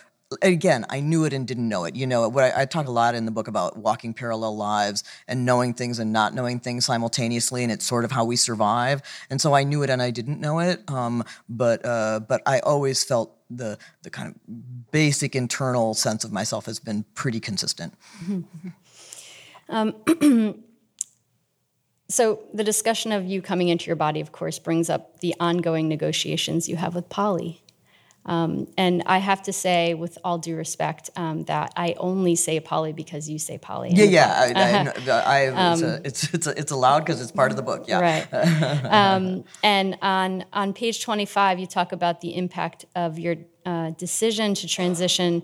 [0.42, 1.96] again, I knew it and didn't know it.
[1.96, 5.02] You know, what I, I, talk a lot in the book about walking parallel lives
[5.26, 9.02] and knowing things and not knowing things simultaneously, and it's sort of how we survive.
[9.28, 12.60] And so I knew it and I didn't know it, um, but uh, but I
[12.60, 17.94] always felt the the kind of basic internal sense of myself has been pretty consistent.
[19.70, 19.94] Um,
[22.08, 25.88] so the discussion of you coming into your body, of course, brings up the ongoing
[25.88, 27.62] negotiations you have with Polly.
[28.26, 32.60] Um, and I have to say, with all due respect, um, that I only say
[32.60, 33.90] Polly because you say Polly.
[33.92, 34.34] Yeah, yeah.
[34.36, 35.40] I, I, I,
[35.72, 37.86] it's, a, um, it's, it's, a, it's allowed because it's part of the book.
[37.88, 38.00] Yeah.
[38.00, 38.34] Right.
[38.84, 43.90] um, and on on page twenty five, you talk about the impact of your uh,
[43.90, 45.42] decision to transition.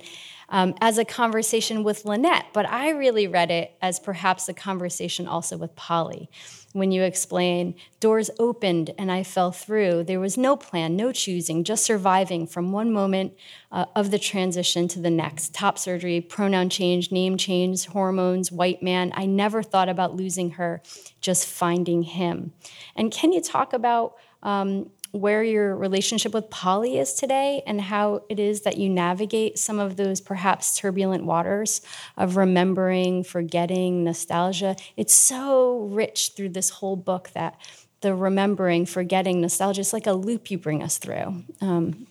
[0.48, 5.26] Um, as a conversation with Lynette, but I really read it as perhaps a conversation
[5.26, 6.30] also with Polly
[6.76, 10.04] when you explain doors opened and I fell through.
[10.04, 13.32] There was no plan, no choosing, just surviving from one moment
[13.72, 15.54] uh, of the transition to the next.
[15.54, 19.10] Top surgery, pronoun change, name change, hormones, white man.
[19.14, 20.82] I never thought about losing her,
[21.22, 22.52] just finding him.
[22.94, 28.22] And can you talk about um, where your relationship with Polly is today and how
[28.28, 31.80] it is that you navigate some of those perhaps turbulent waters
[32.16, 34.76] of remembering, forgetting, nostalgia.
[34.96, 37.58] It's so rich through this whole book that
[38.02, 41.42] the remembering, forgetting, nostalgia is like a loop you bring us through.
[41.60, 42.06] Um,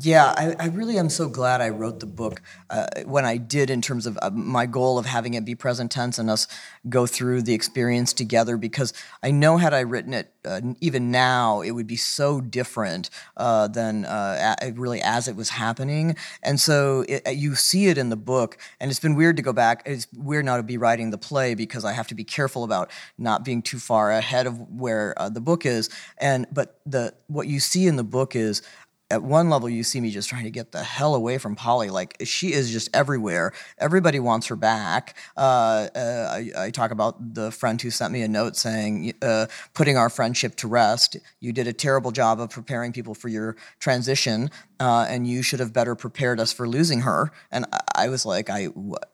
[0.00, 3.70] yeah, I, I, really am so glad I wrote the book uh, when I did,
[3.70, 6.46] in terms of uh, my goal of having it be present tense and us
[6.88, 11.62] go through the experience together, because I know had I written it uh, even now,
[11.62, 16.16] it would be so different uh, than uh, a- really as it was happening.
[16.42, 19.42] And so it, uh, you see it in the book, and it's been weird to
[19.42, 19.82] go back.
[19.86, 22.90] It's weird now to be writing the play because I have to be careful about
[23.16, 25.90] not being too far ahead of where the book is.
[26.18, 28.62] And but the what you see in the book is
[29.10, 31.88] at one level you see me just trying to get the hell away from Polly.
[31.88, 33.52] Like she is just everywhere.
[33.78, 35.16] Everybody wants her back.
[35.36, 39.46] Uh, uh, I, I, talk about the friend who sent me a note saying, uh,
[39.74, 41.16] "Putting our friendship to rest.
[41.40, 45.60] You did a terrible job of preparing people for your transition, uh, and you should
[45.60, 48.68] have better prepared us for losing her." And I, I was like, I,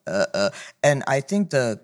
[0.07, 0.50] uh, uh,
[0.83, 1.80] and I think the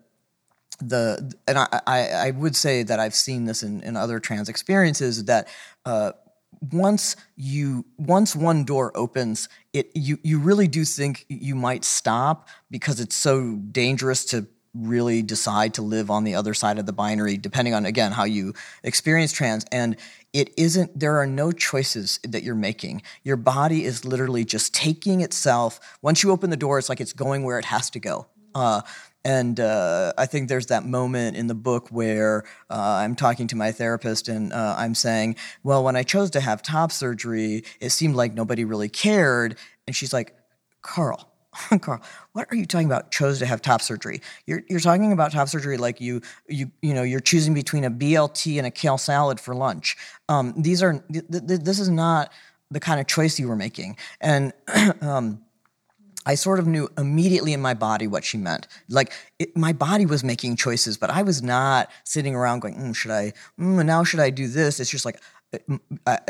[0.81, 4.49] the and I, I, I would say that I've seen this in, in other trans
[4.49, 5.49] experiences that
[5.85, 6.12] uh,
[6.73, 12.49] once you once one door opens it you you really do think you might stop
[12.70, 16.93] because it's so dangerous to really decide to live on the other side of the
[16.93, 18.55] binary depending on again how you
[18.85, 19.64] experience trans.
[19.72, 19.97] And
[20.32, 23.03] it isn't there are no choices that you're making.
[23.24, 27.12] Your body is literally just taking itself once you open the door it's like it's
[27.12, 28.26] going where it has to go.
[28.55, 28.82] Uh,
[29.25, 33.57] and uh, I think there's that moment in the book where uh, I'm talking to
[33.57, 37.91] my therapist and uh, I'm saying, well, when I chose to have top surgery, it
[37.91, 39.59] seemed like nobody really cared.
[39.87, 40.35] And she's like,
[40.81, 41.31] Carl,
[41.81, 42.01] Carl,
[42.33, 43.11] what are you talking about?
[43.11, 44.23] Chose to have top surgery.
[44.47, 47.91] You're, you're talking about top surgery like you you you know you're choosing between a
[47.91, 49.97] BLT and a kale salad for lunch.
[50.29, 52.33] Um, these are th- th- this is not
[52.71, 53.97] the kind of choice you were making.
[54.21, 54.53] And
[55.01, 55.43] um,
[56.27, 58.66] I sort of knew immediately in my body what she meant.
[58.89, 62.95] Like it, my body was making choices, but I was not sitting around going, mm,
[62.95, 63.33] "Should I?
[63.59, 65.21] Mm, now should I do this?" It's just like
[66.07, 66.21] I,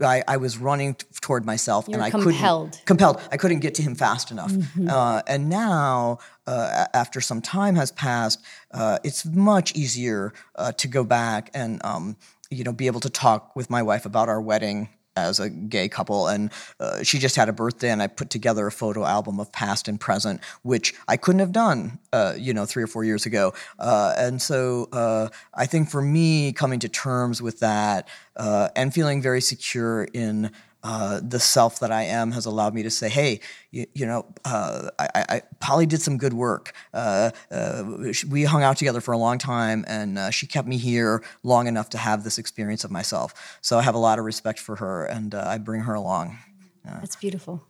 [0.00, 2.72] I, I, was running toward myself you and I compelled.
[2.72, 3.20] couldn't compelled.
[3.32, 4.52] I couldn't get to him fast enough.
[4.52, 4.88] Mm-hmm.
[4.88, 8.40] Uh, and now, uh, after some time has passed,
[8.72, 12.16] uh, it's much easier uh, to go back and um,
[12.50, 14.88] you know be able to talk with my wife about our wedding
[15.20, 18.66] as a gay couple, and uh, she just had a birthday, and I put together
[18.66, 22.66] a photo album of past and present, which I couldn't have done, uh, you know,
[22.66, 23.54] three or four years ago.
[23.78, 28.92] Uh, and so uh, I think for me, coming to terms with that uh, and
[28.92, 30.50] feeling very secure in
[30.82, 34.26] uh, the self that I am has allowed me to say, hey, you, you know,
[34.44, 36.72] uh, I, I, Polly did some good work.
[36.94, 37.84] Uh, uh
[38.28, 41.66] we hung out together for a long time, and uh, she kept me here long
[41.66, 43.58] enough to have this experience of myself.
[43.60, 46.38] So I have a lot of respect for her, and I bring her along.
[46.84, 47.62] That's beautiful.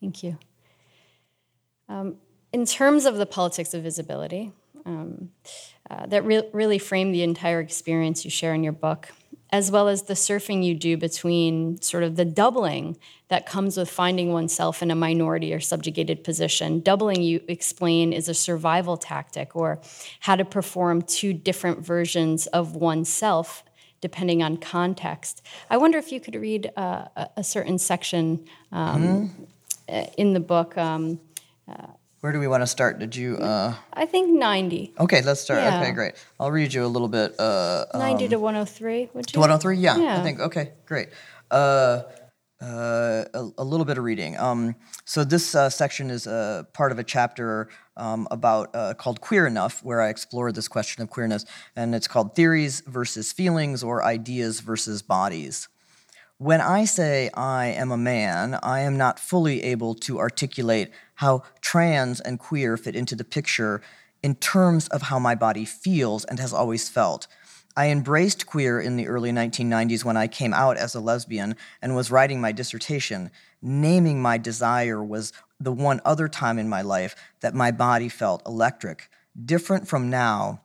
[0.00, 0.38] Thank you.
[1.88, 2.16] Um,
[2.52, 4.52] in terms of the politics of visibility,
[4.84, 5.30] um,
[6.06, 9.12] that re- really frame the entire experience you share in your book
[9.50, 12.96] as well as the surfing you do between sort of the doubling
[13.28, 16.80] that comes with finding oneself in a minority or subjugated position.
[16.80, 19.80] Doubling, you explain, is a survival tactic or
[20.20, 23.64] how to perform two different versions of oneself
[24.00, 25.42] depending on context.
[25.70, 29.34] I wonder if you could read uh, a certain section um,
[29.88, 30.12] mm-hmm.
[30.16, 30.76] in the book.
[30.78, 31.20] Um,
[31.68, 31.86] uh,
[32.20, 32.98] where do we want to start?
[32.98, 33.36] Did you?
[33.36, 33.74] Uh...
[33.92, 34.94] I think 90.
[34.98, 35.62] Okay, let's start.
[35.62, 35.80] Yeah.
[35.80, 36.14] Okay, great.
[36.40, 37.38] I'll read you a little bit.
[37.38, 39.32] Uh, 90 um, to 103, would you?
[39.34, 39.76] To 103?
[39.76, 40.20] Yeah, yeah.
[40.20, 40.40] I think.
[40.40, 41.08] Okay, great.
[41.50, 42.02] Uh,
[42.60, 44.36] uh, a, a, little bit of reading.
[44.36, 49.20] Um, so this uh, section is uh, part of a chapter um, about uh, called
[49.20, 51.44] Queer Enough, where I explore this question of queerness,
[51.76, 55.68] and it's called Theories versus Feelings or Ideas versus Bodies.
[56.38, 61.42] When I say I am a man, I am not fully able to articulate how
[61.60, 63.82] trans and queer fit into the picture
[64.22, 67.26] in terms of how my body feels and has always felt.
[67.76, 71.96] I embraced queer in the early 1990s when I came out as a lesbian and
[71.96, 73.32] was writing my dissertation.
[73.60, 78.46] Naming my desire was the one other time in my life that my body felt
[78.46, 79.10] electric,
[79.44, 80.60] different from now.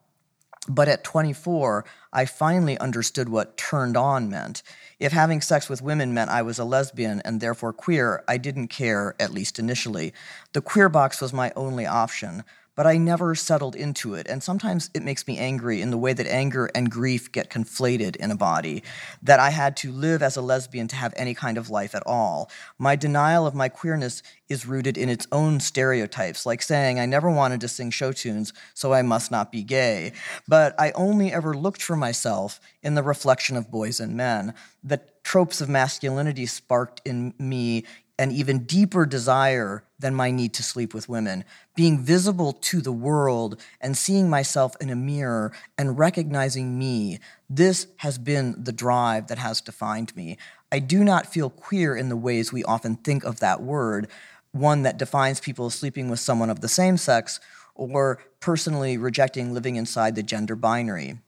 [0.68, 4.62] But at 24, I finally understood what turned on meant.
[4.98, 8.68] If having sex with women meant I was a lesbian and therefore queer, I didn't
[8.68, 10.14] care, at least initially.
[10.54, 12.44] The queer box was my only option
[12.76, 14.26] but I never settled into it.
[14.28, 18.16] And sometimes it makes me angry in the way that anger and grief get conflated
[18.16, 18.82] in a body,
[19.22, 22.02] that I had to live as a lesbian to have any kind of life at
[22.06, 22.50] all.
[22.78, 27.30] My denial of my queerness is rooted in its own stereotypes, like saying I never
[27.30, 30.12] wanted to sing show tunes, so I must not be gay.
[30.48, 34.54] But I only ever looked for myself in the reflection of boys and men.
[34.82, 37.84] The tropes of masculinity sparked in me
[38.18, 41.44] an even deeper desire than my need to sleep with women.
[41.74, 47.18] Being visible to the world and seeing myself in a mirror and recognizing me,
[47.50, 50.38] this has been the drive that has defined me.
[50.70, 54.08] I do not feel queer in the ways we often think of that word,
[54.52, 57.40] one that defines people sleeping with someone of the same sex
[57.74, 61.18] or personally rejecting living inside the gender binary.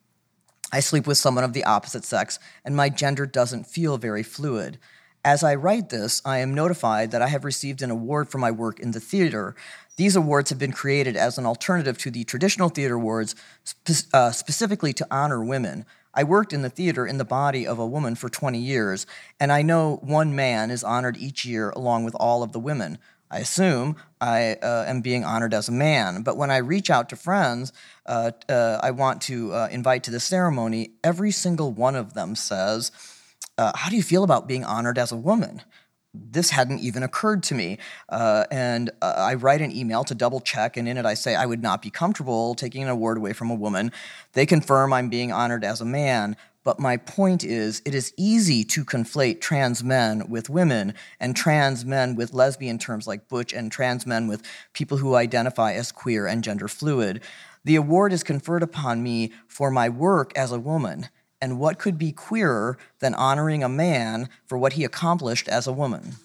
[0.73, 4.79] I sleep with someone of the opposite sex, and my gender doesn't feel very fluid.
[5.25, 8.53] As I write this, I am notified that I have received an award for my
[8.53, 9.57] work in the theater.
[9.97, 13.35] These awards have been created as an alternative to the traditional theater awards,
[13.65, 15.87] spe- uh, specifically to honor women.
[16.13, 19.07] I worked in the theater in the body of a woman for 20 years,
[19.41, 22.99] and I know one man is honored each year along with all of the women.
[23.31, 27.09] I assume I uh, am being honored as a man, but when I reach out
[27.09, 27.73] to friends
[28.07, 32.37] uh, uh I want to uh, invite to the ceremony, every single one of them
[32.37, 32.93] says,
[33.59, 35.63] uh, how do you feel about being honored as a woman?
[36.31, 37.79] This hadn't even occurred to me.
[38.09, 41.35] Uh, and uh, I write an email to double check, and in it I say
[41.35, 43.93] I would not be comfortable taking an award away from a woman.
[44.33, 46.37] They confirm I'm being honored as a man,
[46.67, 51.85] but my point is, it is easy to conflate trans men with women and trans
[51.85, 54.43] men with lesbian terms like butch and trans men with
[54.73, 57.23] people who identify as queer and gender fluid.
[57.65, 61.09] The award is conferred upon me for my work as a woman.
[61.41, 65.73] And what could be queerer than honoring a man for what he accomplished as a
[65.73, 66.17] woman?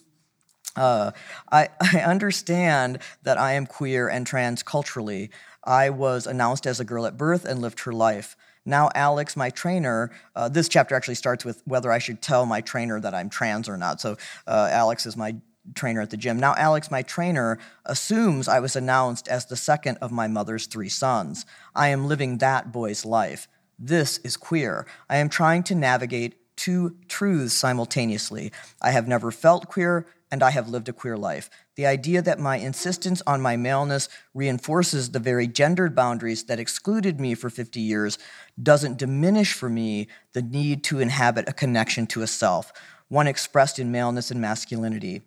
[0.76, 1.12] Uh,
[1.52, 5.30] I, I, understand that I am queer and trans culturally,
[5.64, 8.36] I was announced as a girl at birth and lived her life.
[8.66, 12.62] Now, Alex, my trainer, uh, this chapter actually starts with whether I should tell my
[12.62, 14.00] trainer that I'm trans or not.
[14.00, 15.36] So, uh, Alex is my
[15.76, 16.40] trainer at the gym.
[16.40, 20.90] Now, Alex, my trainer, assumes I was announced as the second of my mother's three
[20.90, 21.46] sons.
[21.76, 23.48] I am living that boy's life.
[23.84, 24.86] This is queer.
[25.10, 28.52] I am trying to navigate two truths simultaneously.
[28.80, 31.50] I have never felt queer, and I have lived a queer life.
[31.76, 37.20] The idea that my insistence on my maleness reinforces the very gendered boundaries that excluded
[37.20, 38.20] me for 50 years
[38.62, 42.72] doesn't diminish for me the need to inhabit a connection to a self,
[43.08, 45.24] one expressed in maleness and masculinity.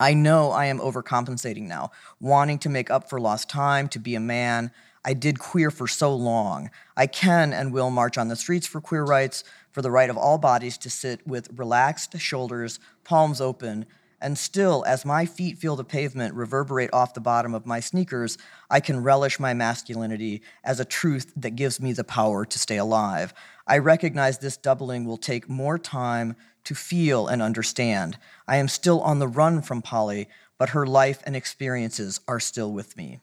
[0.00, 1.90] I know I am overcompensating now,
[2.20, 4.72] wanting to make up for lost time, to be a man.
[5.04, 6.70] I did queer for so long.
[6.96, 10.16] I can and will march on the streets for queer rights, for the right of
[10.16, 13.86] all bodies to sit with relaxed shoulders, palms open,
[14.20, 18.36] and still, as my feet feel the pavement reverberate off the bottom of my sneakers,
[18.68, 22.76] I can relish my masculinity as a truth that gives me the power to stay
[22.76, 23.32] alive.
[23.66, 28.18] I recognize this doubling will take more time to feel and understand.
[28.46, 30.28] I am still on the run from Polly,
[30.58, 33.20] but her life and experiences are still with me.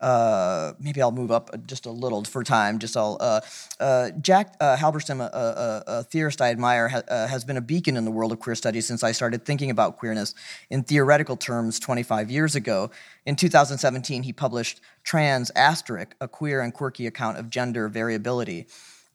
[0.00, 2.78] Uh, maybe I'll move up just a little for time.
[2.78, 3.16] Just I'll.
[3.18, 3.40] Uh,
[3.80, 7.62] uh, Jack uh, Halberstam, a, a, a, theorist I admire, ha, uh, has been a
[7.62, 10.34] beacon in the world of queer studies since I started thinking about queerness
[10.68, 12.90] in theoretical terms 25 years ago.
[13.24, 18.66] In 2017, he published Trans Asterisk, a queer and quirky account of gender variability.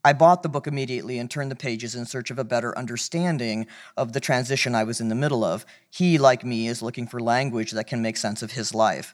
[0.03, 3.67] I bought the book immediately and turned the pages in search of a better understanding
[3.95, 5.63] of the transition I was in the middle of.
[5.91, 9.13] He, like me, is looking for language that can make sense of his life.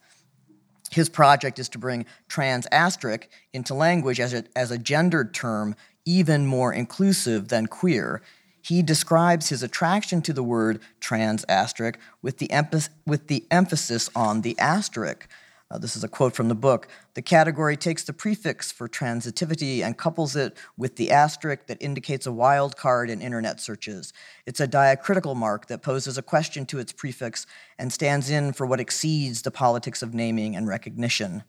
[0.91, 5.75] His project is to bring trans asterisk into language as a, as a gendered term,
[6.05, 8.21] even more inclusive than queer.
[8.61, 14.09] He describes his attraction to the word trans asterisk with the, emph- with the emphasis
[14.15, 15.27] on the asterisk.
[15.69, 16.87] Uh, this is a quote from the book.
[17.13, 22.25] The category takes the prefix for transitivity and couples it with the asterisk that indicates
[22.25, 24.13] a wild card in internet searches.
[24.45, 27.45] It's a diacritical mark that poses a question to its prefix
[27.77, 31.43] and stands in for what exceeds the politics of naming and recognition.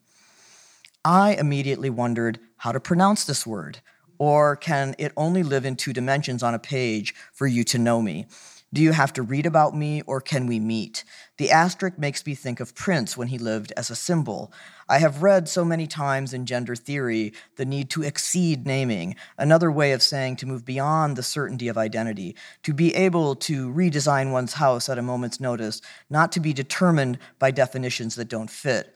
[1.04, 3.78] I immediately wondered how to pronounce this word,
[4.18, 8.02] or can it only live in two dimensions on a page for you to know
[8.02, 8.26] me?
[8.70, 11.02] Do you have to read about me or can we meet?
[11.38, 14.52] The asterisk makes me think of Prince when he lived as a symbol.
[14.90, 19.72] I have read so many times in gender theory the need to exceed naming, another
[19.72, 24.32] way of saying to move beyond the certainty of identity, to be able to redesign
[24.32, 28.94] one's house at a moment's notice, not to be determined by definitions that don't fit.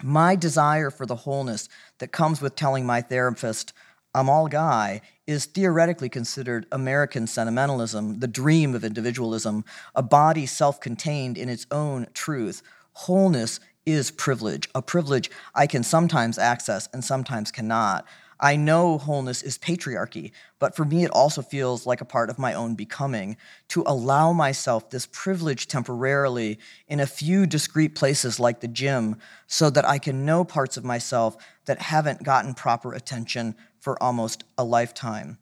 [0.00, 1.68] My desire for the wholeness
[1.98, 3.72] that comes with telling my therapist,
[4.14, 9.64] I'm all guy, is theoretically considered American sentimentalism, the dream of individualism,
[9.94, 12.62] a body self contained in its own truth.
[12.92, 18.06] Wholeness is privilege, a privilege I can sometimes access and sometimes cannot.
[18.38, 22.38] I know wholeness is patriarchy, but for me, it also feels like a part of
[22.38, 28.60] my own becoming to allow myself this privilege temporarily in a few discrete places like
[28.60, 29.16] the gym
[29.46, 33.54] so that I can know parts of myself that haven't gotten proper attention
[33.86, 35.38] for almost a lifetime.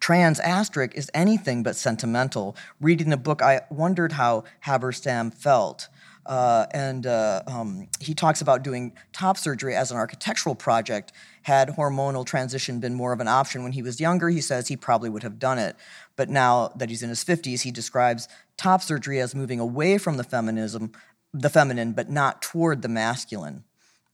[0.00, 2.56] Trans asterisk is anything but sentimental.
[2.80, 5.88] Reading the book, I wondered how Halberstam felt.
[6.24, 11.12] Uh, and uh, um, he talks about doing top surgery as an architectural project.
[11.42, 14.76] Had hormonal transition been more of an option when he was younger, he says he
[14.78, 15.76] probably would have done it.
[16.16, 18.26] But now that he's in his 50s, he describes
[18.56, 20.92] top surgery as moving away from the feminism,
[21.34, 23.64] the feminine, but not toward the masculine.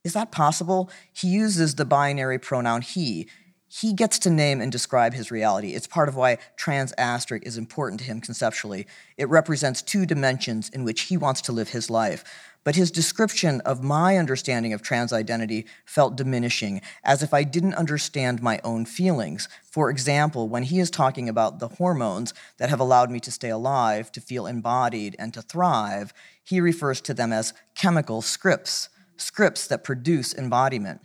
[0.03, 0.91] Is that possible?
[1.13, 3.29] He uses the binary pronoun he.
[3.69, 5.75] He gets to name and describe his reality.
[5.75, 8.87] It's part of why trans asterisk is important to him conceptually.
[9.17, 12.25] It represents two dimensions in which he wants to live his life.
[12.65, 17.75] But his description of my understanding of trans identity felt diminishing, as if I didn't
[17.75, 19.49] understand my own feelings.
[19.63, 23.51] For example, when he is talking about the hormones that have allowed me to stay
[23.51, 28.89] alive, to feel embodied, and to thrive, he refers to them as chemical scripts
[29.21, 31.01] scripts that produce embodiment.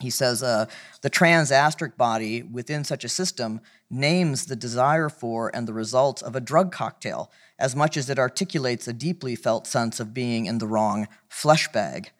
[0.00, 0.66] He says uh,
[1.02, 3.60] the trans asterisk body within such a system
[3.90, 8.18] names the desire for and the results of a drug cocktail as much as it
[8.18, 12.12] articulates a deeply felt sense of being in the wrong flesh bag.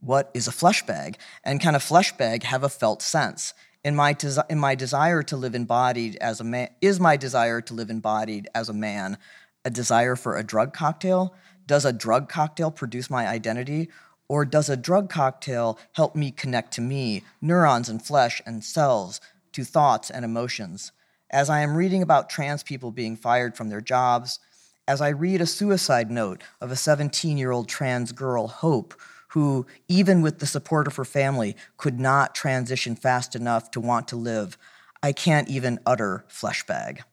[0.00, 1.18] What is a flesh bag?
[1.44, 3.54] And can a flesh bag have a felt sense?
[3.84, 7.60] In my, desi- in my desire to live embodied as a man, is my desire
[7.60, 9.18] to live embodied as a man
[9.64, 11.34] a desire for a drug cocktail?
[11.66, 13.88] Does a drug cocktail produce my identity?
[14.34, 19.20] Or does a drug cocktail help me connect to me, neurons and flesh and cells,
[19.52, 20.90] to thoughts and emotions?
[21.30, 24.40] As I am reading about trans people being fired from their jobs,
[24.88, 28.94] as I read a suicide note of a 17 year old trans girl, Hope,
[29.28, 34.08] who, even with the support of her family, could not transition fast enough to want
[34.08, 34.58] to live.
[35.00, 37.04] I can't even utter flesh bag.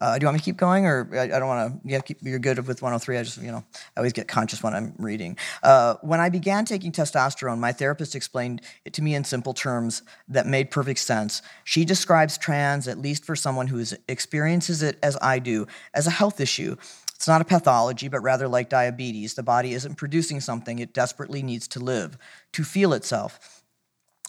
[0.00, 2.02] Uh, do you want me to keep going, or I, I don't want to?
[2.02, 3.18] Keep, you're good with 103.
[3.18, 3.64] I just, you know,
[3.96, 5.36] I always get conscious when I'm reading.
[5.62, 10.02] Uh, when I began taking testosterone, my therapist explained it to me in simple terms
[10.28, 11.42] that made perfect sense.
[11.64, 16.10] She describes trans, at least for someone who experiences it as I do, as a
[16.10, 16.76] health issue.
[17.16, 19.34] It's not a pathology, but rather like diabetes.
[19.34, 22.16] The body isn't producing something; it desperately needs to live,
[22.52, 23.57] to feel itself.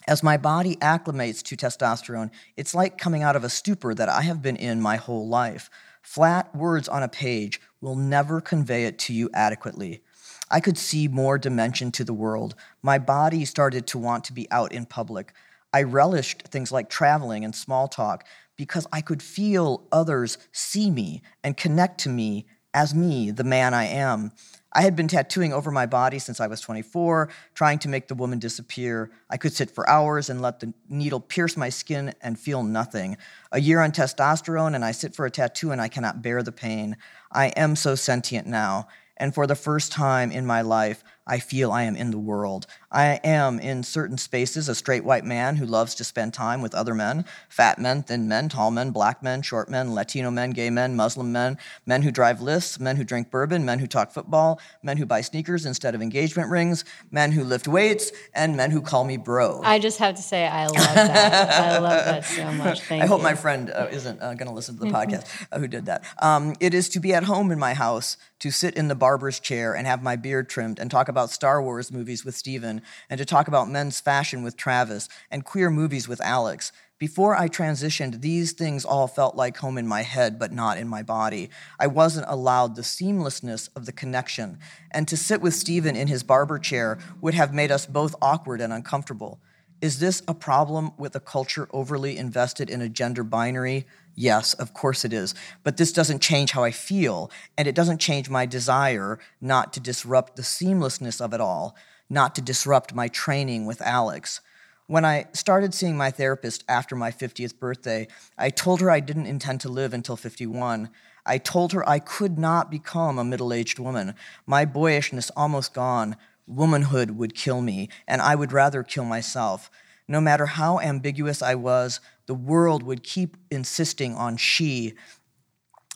[0.10, 4.24] As my body acclimates to testosterone, it's like coming out of a stupor that I
[4.24, 5.70] have been in my whole life.
[6.02, 10.02] Flat words on a page will never convey it to you adequately.
[10.50, 12.56] I could see more dimension to the world.
[12.82, 15.32] My body started to want to be out in public.
[15.72, 18.26] I relished things like traveling and small talk
[18.58, 23.76] because I could feel others see me and connect to me as me, the man
[23.76, 24.32] I am.
[24.72, 28.16] I had been tattooing over my body since I was 24, trying to make the
[28.16, 29.10] woman disappear.
[29.30, 33.18] I could sit for hours and let the needle pierce my skin and feel nothing.
[33.52, 36.52] A year on testosterone, and I sit for a tattoo and I cannot bear the
[36.52, 36.98] pain.
[37.32, 38.88] I am so sentient now.
[39.18, 42.66] And for the first time in my life, I feel I am in the world.
[42.92, 46.74] I am, in certain spaces, a straight white man who loves to spend time with
[46.74, 50.72] other men fat men, thin men, tall men, black men, short men, Latino men, gay
[50.72, 54.60] men, Muslim men, men who drive Lyfts, men who drink bourbon, men who talk football,
[54.82, 58.82] men who buy sneakers instead of engagement rings, men who lift weights, and men who
[58.82, 59.62] call me bro.
[59.64, 61.76] I just have to say, I love that.
[61.76, 62.82] I love that so much.
[62.82, 63.24] Thank I hope you.
[63.24, 66.04] my friend uh, isn't uh, going to listen to the podcast uh, who did that.
[66.20, 69.40] Um, it is to be at home in my house, to sit in the barber's
[69.40, 73.18] chair and have my beard trimmed and talk about Star Wars movies with Steven, and
[73.18, 76.72] to talk about men's fashion with Travis, and queer movies with Alex.
[76.98, 80.88] Before I transitioned, these things all felt like home in my head, but not in
[80.90, 81.50] my body.
[81.80, 84.60] I wasn't allowed the seamlessness of the connection,
[84.92, 88.60] and to sit with Steven in his barber chair would have made us both awkward
[88.60, 89.40] and uncomfortable.
[89.82, 93.86] Is this a problem with a culture overly invested in a gender binary?
[94.20, 95.34] Yes, of course it is.
[95.64, 99.80] But this doesn't change how I feel, and it doesn't change my desire not to
[99.80, 101.74] disrupt the seamlessness of it all,
[102.10, 104.42] not to disrupt my training with Alex.
[104.88, 109.28] When I started seeing my therapist after my 50th birthday, I told her I didn't
[109.28, 110.90] intend to live until 51.
[111.26, 114.16] I told her I could not become a middle aged woman.
[114.46, 119.72] My boyishness almost gone, womanhood would kill me, and I would rather kill myself.
[120.10, 124.94] No matter how ambiguous I was, the world would keep insisting on she.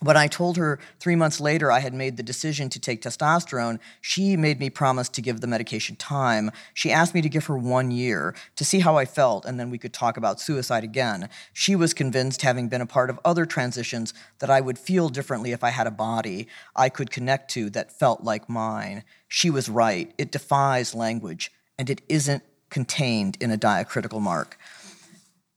[0.01, 3.77] When I told her three months later I had made the decision to take testosterone,
[4.01, 6.49] she made me promise to give the medication time.
[6.73, 9.69] She asked me to give her one year to see how I felt, and then
[9.69, 11.29] we could talk about suicide again.
[11.53, 15.51] She was convinced, having been a part of other transitions, that I would feel differently
[15.51, 19.03] if I had a body I could connect to that felt like mine.
[19.27, 20.11] She was right.
[20.17, 24.57] It defies language, and it isn't contained in a diacritical mark.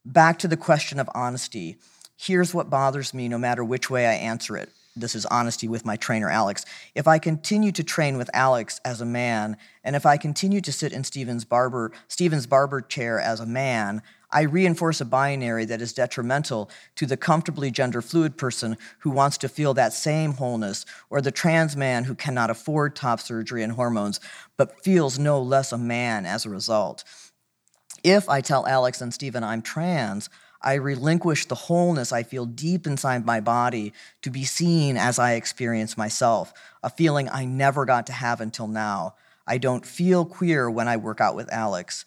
[0.06, 1.78] Back to the question of honesty.
[2.16, 4.70] Here's what bothers me no matter which way I answer it.
[4.94, 6.64] This is honesty with my trainer, Alex.
[6.94, 10.70] If I continue to train with Alex as a man, and if I continue to
[10.70, 14.00] sit in Steven's barber, Steven's barber chair as a man,
[14.30, 19.38] I reinforce a binary that is detrimental to the comfortably gender fluid person who wants
[19.38, 23.72] to feel that same wholeness, or the trans man who cannot afford top surgery and
[23.72, 24.20] hormones,
[24.56, 27.02] but feels no less a man as a result.
[28.06, 30.30] If I tell Alex and Steven I'm trans,
[30.62, 33.92] I relinquish the wholeness I feel deep inside my body
[34.22, 36.52] to be seen as I experience myself,
[36.84, 39.16] a feeling I never got to have until now.
[39.44, 42.04] I don't feel queer when I work out with Alex.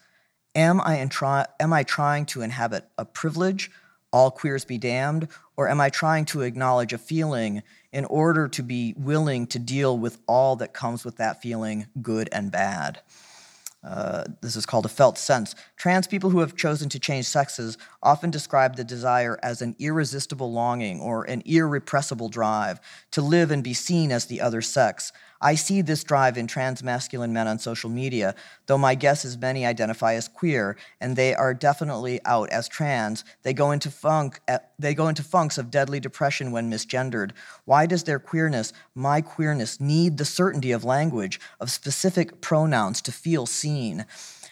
[0.55, 1.05] Am I,
[1.59, 3.69] am I trying to inhabit a privilege,
[4.13, 5.27] all queers be damned,
[5.57, 9.97] or am I trying to acknowledge a feeling in order to be willing to deal
[9.97, 13.01] with all that comes with that feeling, good and bad?
[13.81, 15.55] Uh, this is called a felt sense.
[15.77, 20.51] Trans people who have chosen to change sexes often describe the desire as an irresistible
[20.51, 25.13] longing or an irrepressible drive to live and be seen as the other sex.
[25.41, 28.35] I see this drive in trans masculine men on social media,
[28.65, 33.23] though my guess is many identify as queer, and they are definitely out as trans.
[33.43, 34.41] They go into funk.
[34.47, 37.31] Eh, they go into funks of deadly depression when misgendered.
[37.63, 43.11] Why does their queerness, my queerness, need the certainty of language, of specific pronouns to
[43.11, 44.05] feel seen?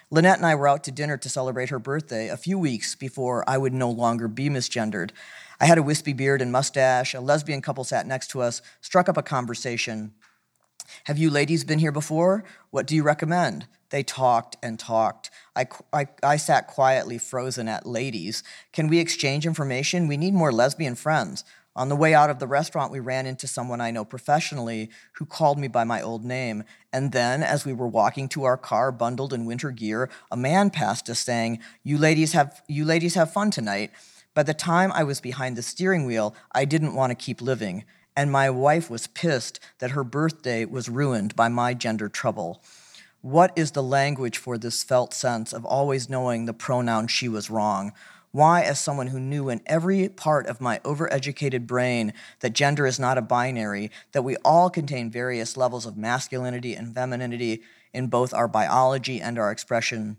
[0.10, 3.44] Lynette and I were out to dinner to celebrate her birthday a few weeks before
[3.46, 5.12] I would no longer be misgendered.
[5.60, 7.14] I had a wispy beard and mustache.
[7.14, 10.14] A lesbian couple sat next to us, struck up a conversation.
[11.06, 12.44] Have you ladies been here before?
[12.72, 13.68] What do you recommend?
[13.90, 15.30] They talked and talked.
[15.56, 18.44] I, I, I sat quietly frozen at ladies.
[18.74, 20.08] Can we exchange information?
[20.08, 21.46] We need more lesbian friends.
[21.78, 25.26] On the way out of the restaurant, we ran into someone I know professionally who
[25.26, 26.64] called me by my old name.
[26.92, 30.72] And then, as we were walking to our car, bundled in winter gear, a man
[30.72, 33.92] passed us saying, "You ladies have you ladies have fun tonight."
[34.34, 37.86] By the time I was behind the steering wheel, I didn't want to keep living,
[38.18, 42.64] and my wife was pissed that her birthday was ruined by my gender trouble.
[43.22, 47.52] What is the language for this felt sense of always knowing the pronoun she was
[47.52, 47.94] wrong?
[48.32, 53.00] Why, as someone who knew in every part of my overeducated brain that gender is
[53.00, 57.62] not a binary, that we all contain various levels of masculinity and femininity
[57.94, 60.18] in both our biology and our expression,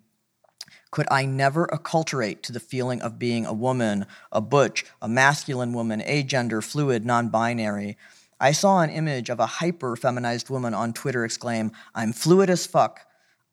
[0.90, 5.72] could I never acculturate to the feeling of being a woman, a butch, a masculine
[5.72, 7.96] woman, agender, fluid, non binary?
[8.40, 12.66] I saw an image of a hyper feminized woman on Twitter exclaim, I'm fluid as
[12.66, 13.04] fuck.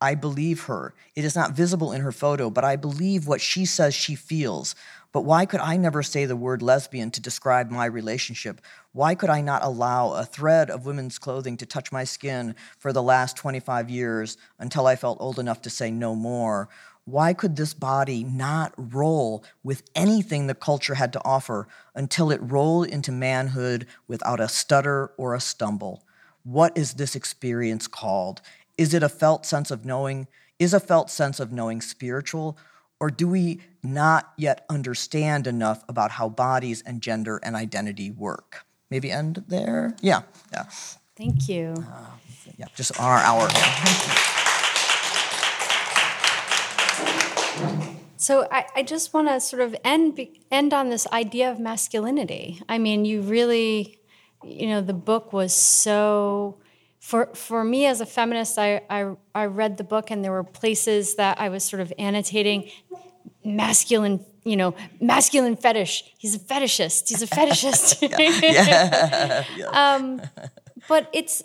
[0.01, 0.93] I believe her.
[1.15, 4.75] It is not visible in her photo, but I believe what she says she feels.
[5.13, 8.59] But why could I never say the word lesbian to describe my relationship?
[8.91, 12.91] Why could I not allow a thread of women's clothing to touch my skin for
[12.91, 16.67] the last 25 years until I felt old enough to say no more?
[17.05, 22.41] Why could this body not roll with anything the culture had to offer until it
[22.41, 26.03] rolled into manhood without a stutter or a stumble?
[26.43, 28.41] What is this experience called?
[28.75, 30.27] Is it a felt sense of knowing?
[30.57, 32.57] Is a felt sense of knowing spiritual?
[32.99, 38.65] Or do we not yet understand enough about how bodies and gender and identity work?
[38.89, 39.95] Maybe end there?
[40.01, 40.63] Yeah, yeah.
[41.15, 41.75] Thank you.
[41.77, 42.05] Uh,
[42.57, 43.49] yeah, just our hour.
[48.17, 52.61] So I, I just want to sort of end end on this idea of masculinity.
[52.67, 53.99] I mean, you really,
[54.43, 56.57] you know, the book was so.
[56.99, 60.43] For, for me as a feminist, I, I, I read the book and there were
[60.43, 62.71] places that I was sort of annotating
[63.43, 66.03] masculine, you know, masculine fetish.
[66.17, 67.09] He's a fetishist.
[67.09, 68.01] He's a fetishist.
[68.41, 69.45] yeah.
[69.55, 69.67] yeah.
[69.95, 70.19] um,
[70.89, 71.43] but it's,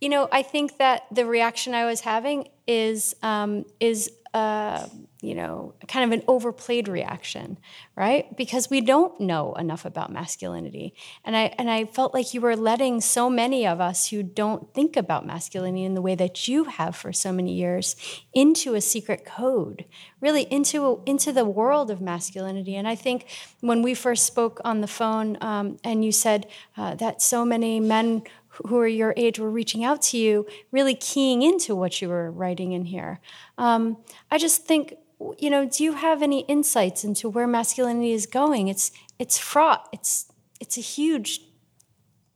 [0.00, 4.86] you know, I think that the reaction I was having is um, is uh,
[5.20, 7.58] you know, kind of an overplayed reaction,
[7.96, 8.36] right?
[8.36, 10.94] Because we don't know enough about masculinity.
[11.24, 14.72] And I and I felt like you were letting so many of us who don't
[14.74, 17.96] think about masculinity in the way that you have for so many years
[18.32, 19.86] into a secret code,
[20.20, 22.76] really into into the world of masculinity.
[22.76, 23.26] And I think
[23.60, 26.46] when we first spoke on the phone, um, and you said
[26.76, 28.22] uh, that so many men
[28.66, 32.30] who are your age were reaching out to you, really keying into what you were
[32.30, 33.20] writing in here.
[33.56, 33.98] Um,
[34.30, 34.94] I just think,
[35.38, 38.68] you know, do you have any insights into where masculinity is going?
[38.68, 39.88] It's it's fraught.
[39.92, 41.40] It's it's a huge,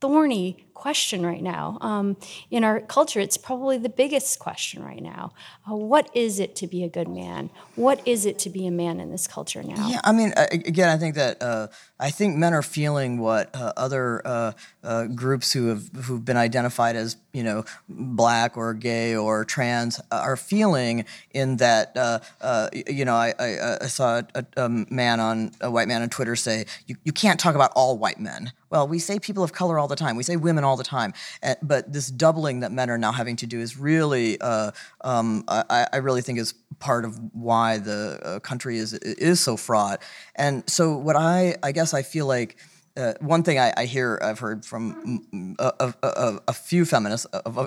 [0.01, 1.77] thorny question right now.
[1.79, 2.17] Um,
[2.51, 5.31] in our culture, it's probably the biggest question right now.
[5.69, 7.49] Uh, what is it to be a good man?
[7.75, 9.87] What is it to be a man in this culture now?
[9.87, 11.67] Yeah, I mean, again, I think that uh,
[12.03, 14.51] I think men are feeling what uh, other uh,
[14.83, 20.01] uh, groups who have who've been identified as you know black or gay or trans
[20.11, 25.51] are feeling in that uh, you know I, I, I saw a, a, man on
[25.61, 28.51] a white man on Twitter say you, you can't talk about all white men.
[28.73, 30.15] Well, we say people of color all the time.
[30.15, 31.13] We say women all the time.
[31.43, 35.43] Uh, but this doubling that men are now having to do is really, uh, um,
[35.47, 40.01] I, I, really think is part of why the uh, country is is so fraught.
[40.35, 42.57] And so what I, I guess I feel like.
[42.95, 47.25] Uh, one thing I, I, hear, I've heard from a, a, a, a few feminists,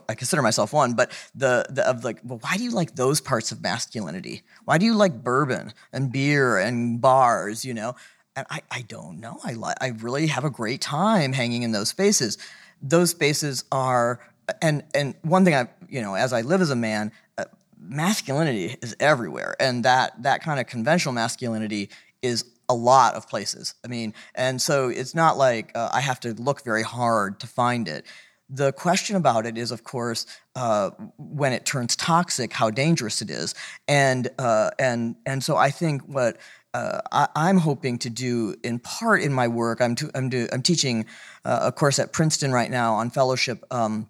[0.08, 3.20] I consider myself one, but the, the of like, well, why do you like those
[3.20, 4.42] parts of masculinity?
[4.66, 7.64] Why do you like bourbon and beer and bars?
[7.64, 7.96] You know,
[8.36, 9.40] and I, I don't know.
[9.42, 12.38] I li- I really have a great time hanging in those spaces
[12.82, 14.20] those spaces are
[14.62, 17.44] and and one thing I you know as I live as a man, uh,
[17.78, 21.90] masculinity is everywhere, and that that kind of conventional masculinity
[22.22, 23.74] is a lot of places.
[23.84, 27.46] I mean, and so it's not like uh, I have to look very hard to
[27.46, 28.04] find it.
[28.48, 33.28] The question about it is, of course, uh, when it turns toxic, how dangerous it
[33.28, 33.54] is,
[33.88, 36.36] and uh, and and so I think what
[36.76, 37.00] uh,
[37.34, 39.80] I, am hoping to do in part in my work.
[39.80, 41.06] I'm, to, I'm, do, I'm teaching
[41.44, 44.08] uh, a course at Princeton right now on fellowship um,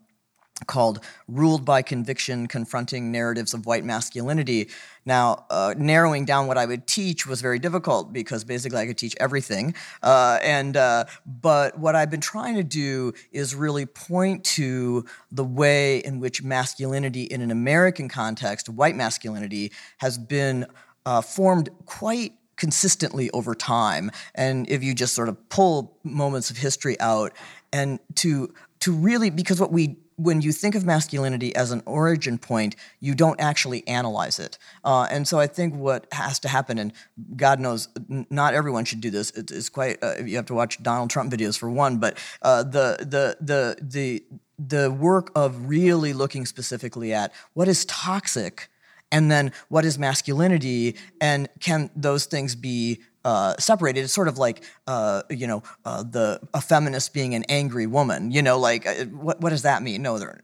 [0.66, 4.68] called Ruled by Conviction Confronting Narratives of White Masculinity.
[5.04, 8.96] Now, uh, narrowing down what I would teach was very difficult because basically I could
[8.96, 9.74] teach everything.
[10.02, 15.44] Uh, and, uh, but what I've been trying to do is really point to the
[15.44, 20.66] way in which masculinity in an American context, white masculinity, has been
[21.04, 24.10] uh, formed quite consistently over time.
[24.34, 27.32] And if you just sort of pull moments of history out
[27.72, 32.38] and to to really because what we when you think of masculinity as an origin
[32.38, 34.58] point, you don't actually analyze it.
[34.84, 36.92] Uh, and so I think what has to happen, and
[37.36, 39.30] God knows not everyone should do this.
[39.30, 42.62] It, it's quite uh, you have to watch Donald Trump videos for one, but uh,
[42.62, 44.24] the the the the
[44.58, 48.68] the work of really looking specifically at what is toxic
[49.12, 54.04] and then what is masculinity and can those things be uh, separated.
[54.04, 58.30] It's sort of like uh, you know uh, the a feminist being an angry woman.
[58.30, 60.00] You know, like uh, what what does that mean?
[60.00, 60.40] No, they're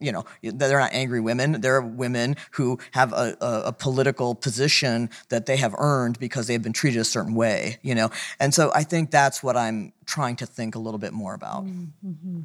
[0.00, 1.60] you know they're not angry women.
[1.60, 6.60] They're women who have a, a, a, political position that they have earned because they've
[6.60, 7.78] been treated a certain way.
[7.82, 8.10] You know,
[8.40, 11.64] and so I think that's what I'm trying to think a little bit more about.
[11.64, 12.40] Mm-hmm.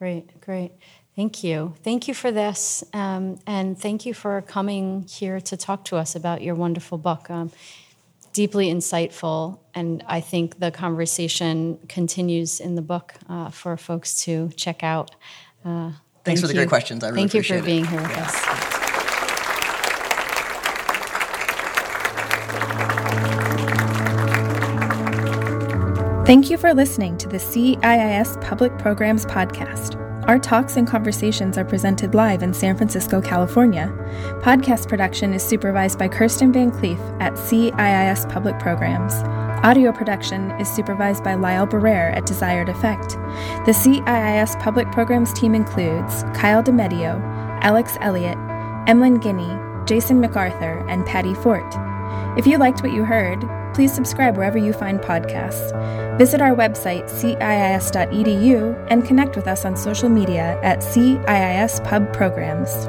[0.00, 0.72] Great, great.
[1.14, 1.74] Thank you.
[1.84, 2.82] Thank you for this.
[2.92, 7.30] Um, and thank you for coming here to talk to us about your wonderful book.
[7.30, 7.52] Um,
[8.34, 9.60] deeply insightful.
[9.74, 15.12] And I think the conversation continues in the book uh, for folks to check out.
[15.64, 15.92] Uh,
[16.24, 16.58] Thanks thank for the you.
[16.58, 17.02] great questions.
[17.02, 17.64] I really thank you for it.
[17.64, 18.26] being here with yeah.
[18.26, 18.84] us.
[26.26, 30.03] Thank you for listening to the CIIS Public Programs Podcast.
[30.26, 33.92] Our talks and conversations are presented live in San Francisco, California.
[34.40, 39.12] Podcast production is supervised by Kirsten Van Cleef at CIIS Public Programs.
[39.62, 43.10] Audio production is supervised by Lyle Barrere at Desired Effect.
[43.66, 47.20] The CIIS Public Programs team includes Kyle DeMedio,
[47.62, 48.38] Alex Elliott,
[48.88, 51.74] Emlyn Guinea, Jason MacArthur, and Patty Fort.
[52.38, 53.44] If you liked what you heard,
[53.74, 55.72] please subscribe wherever you find podcasts.
[56.18, 62.88] Visit our website, ciis.edu, and connect with us on social media at CIIS Pub Programs.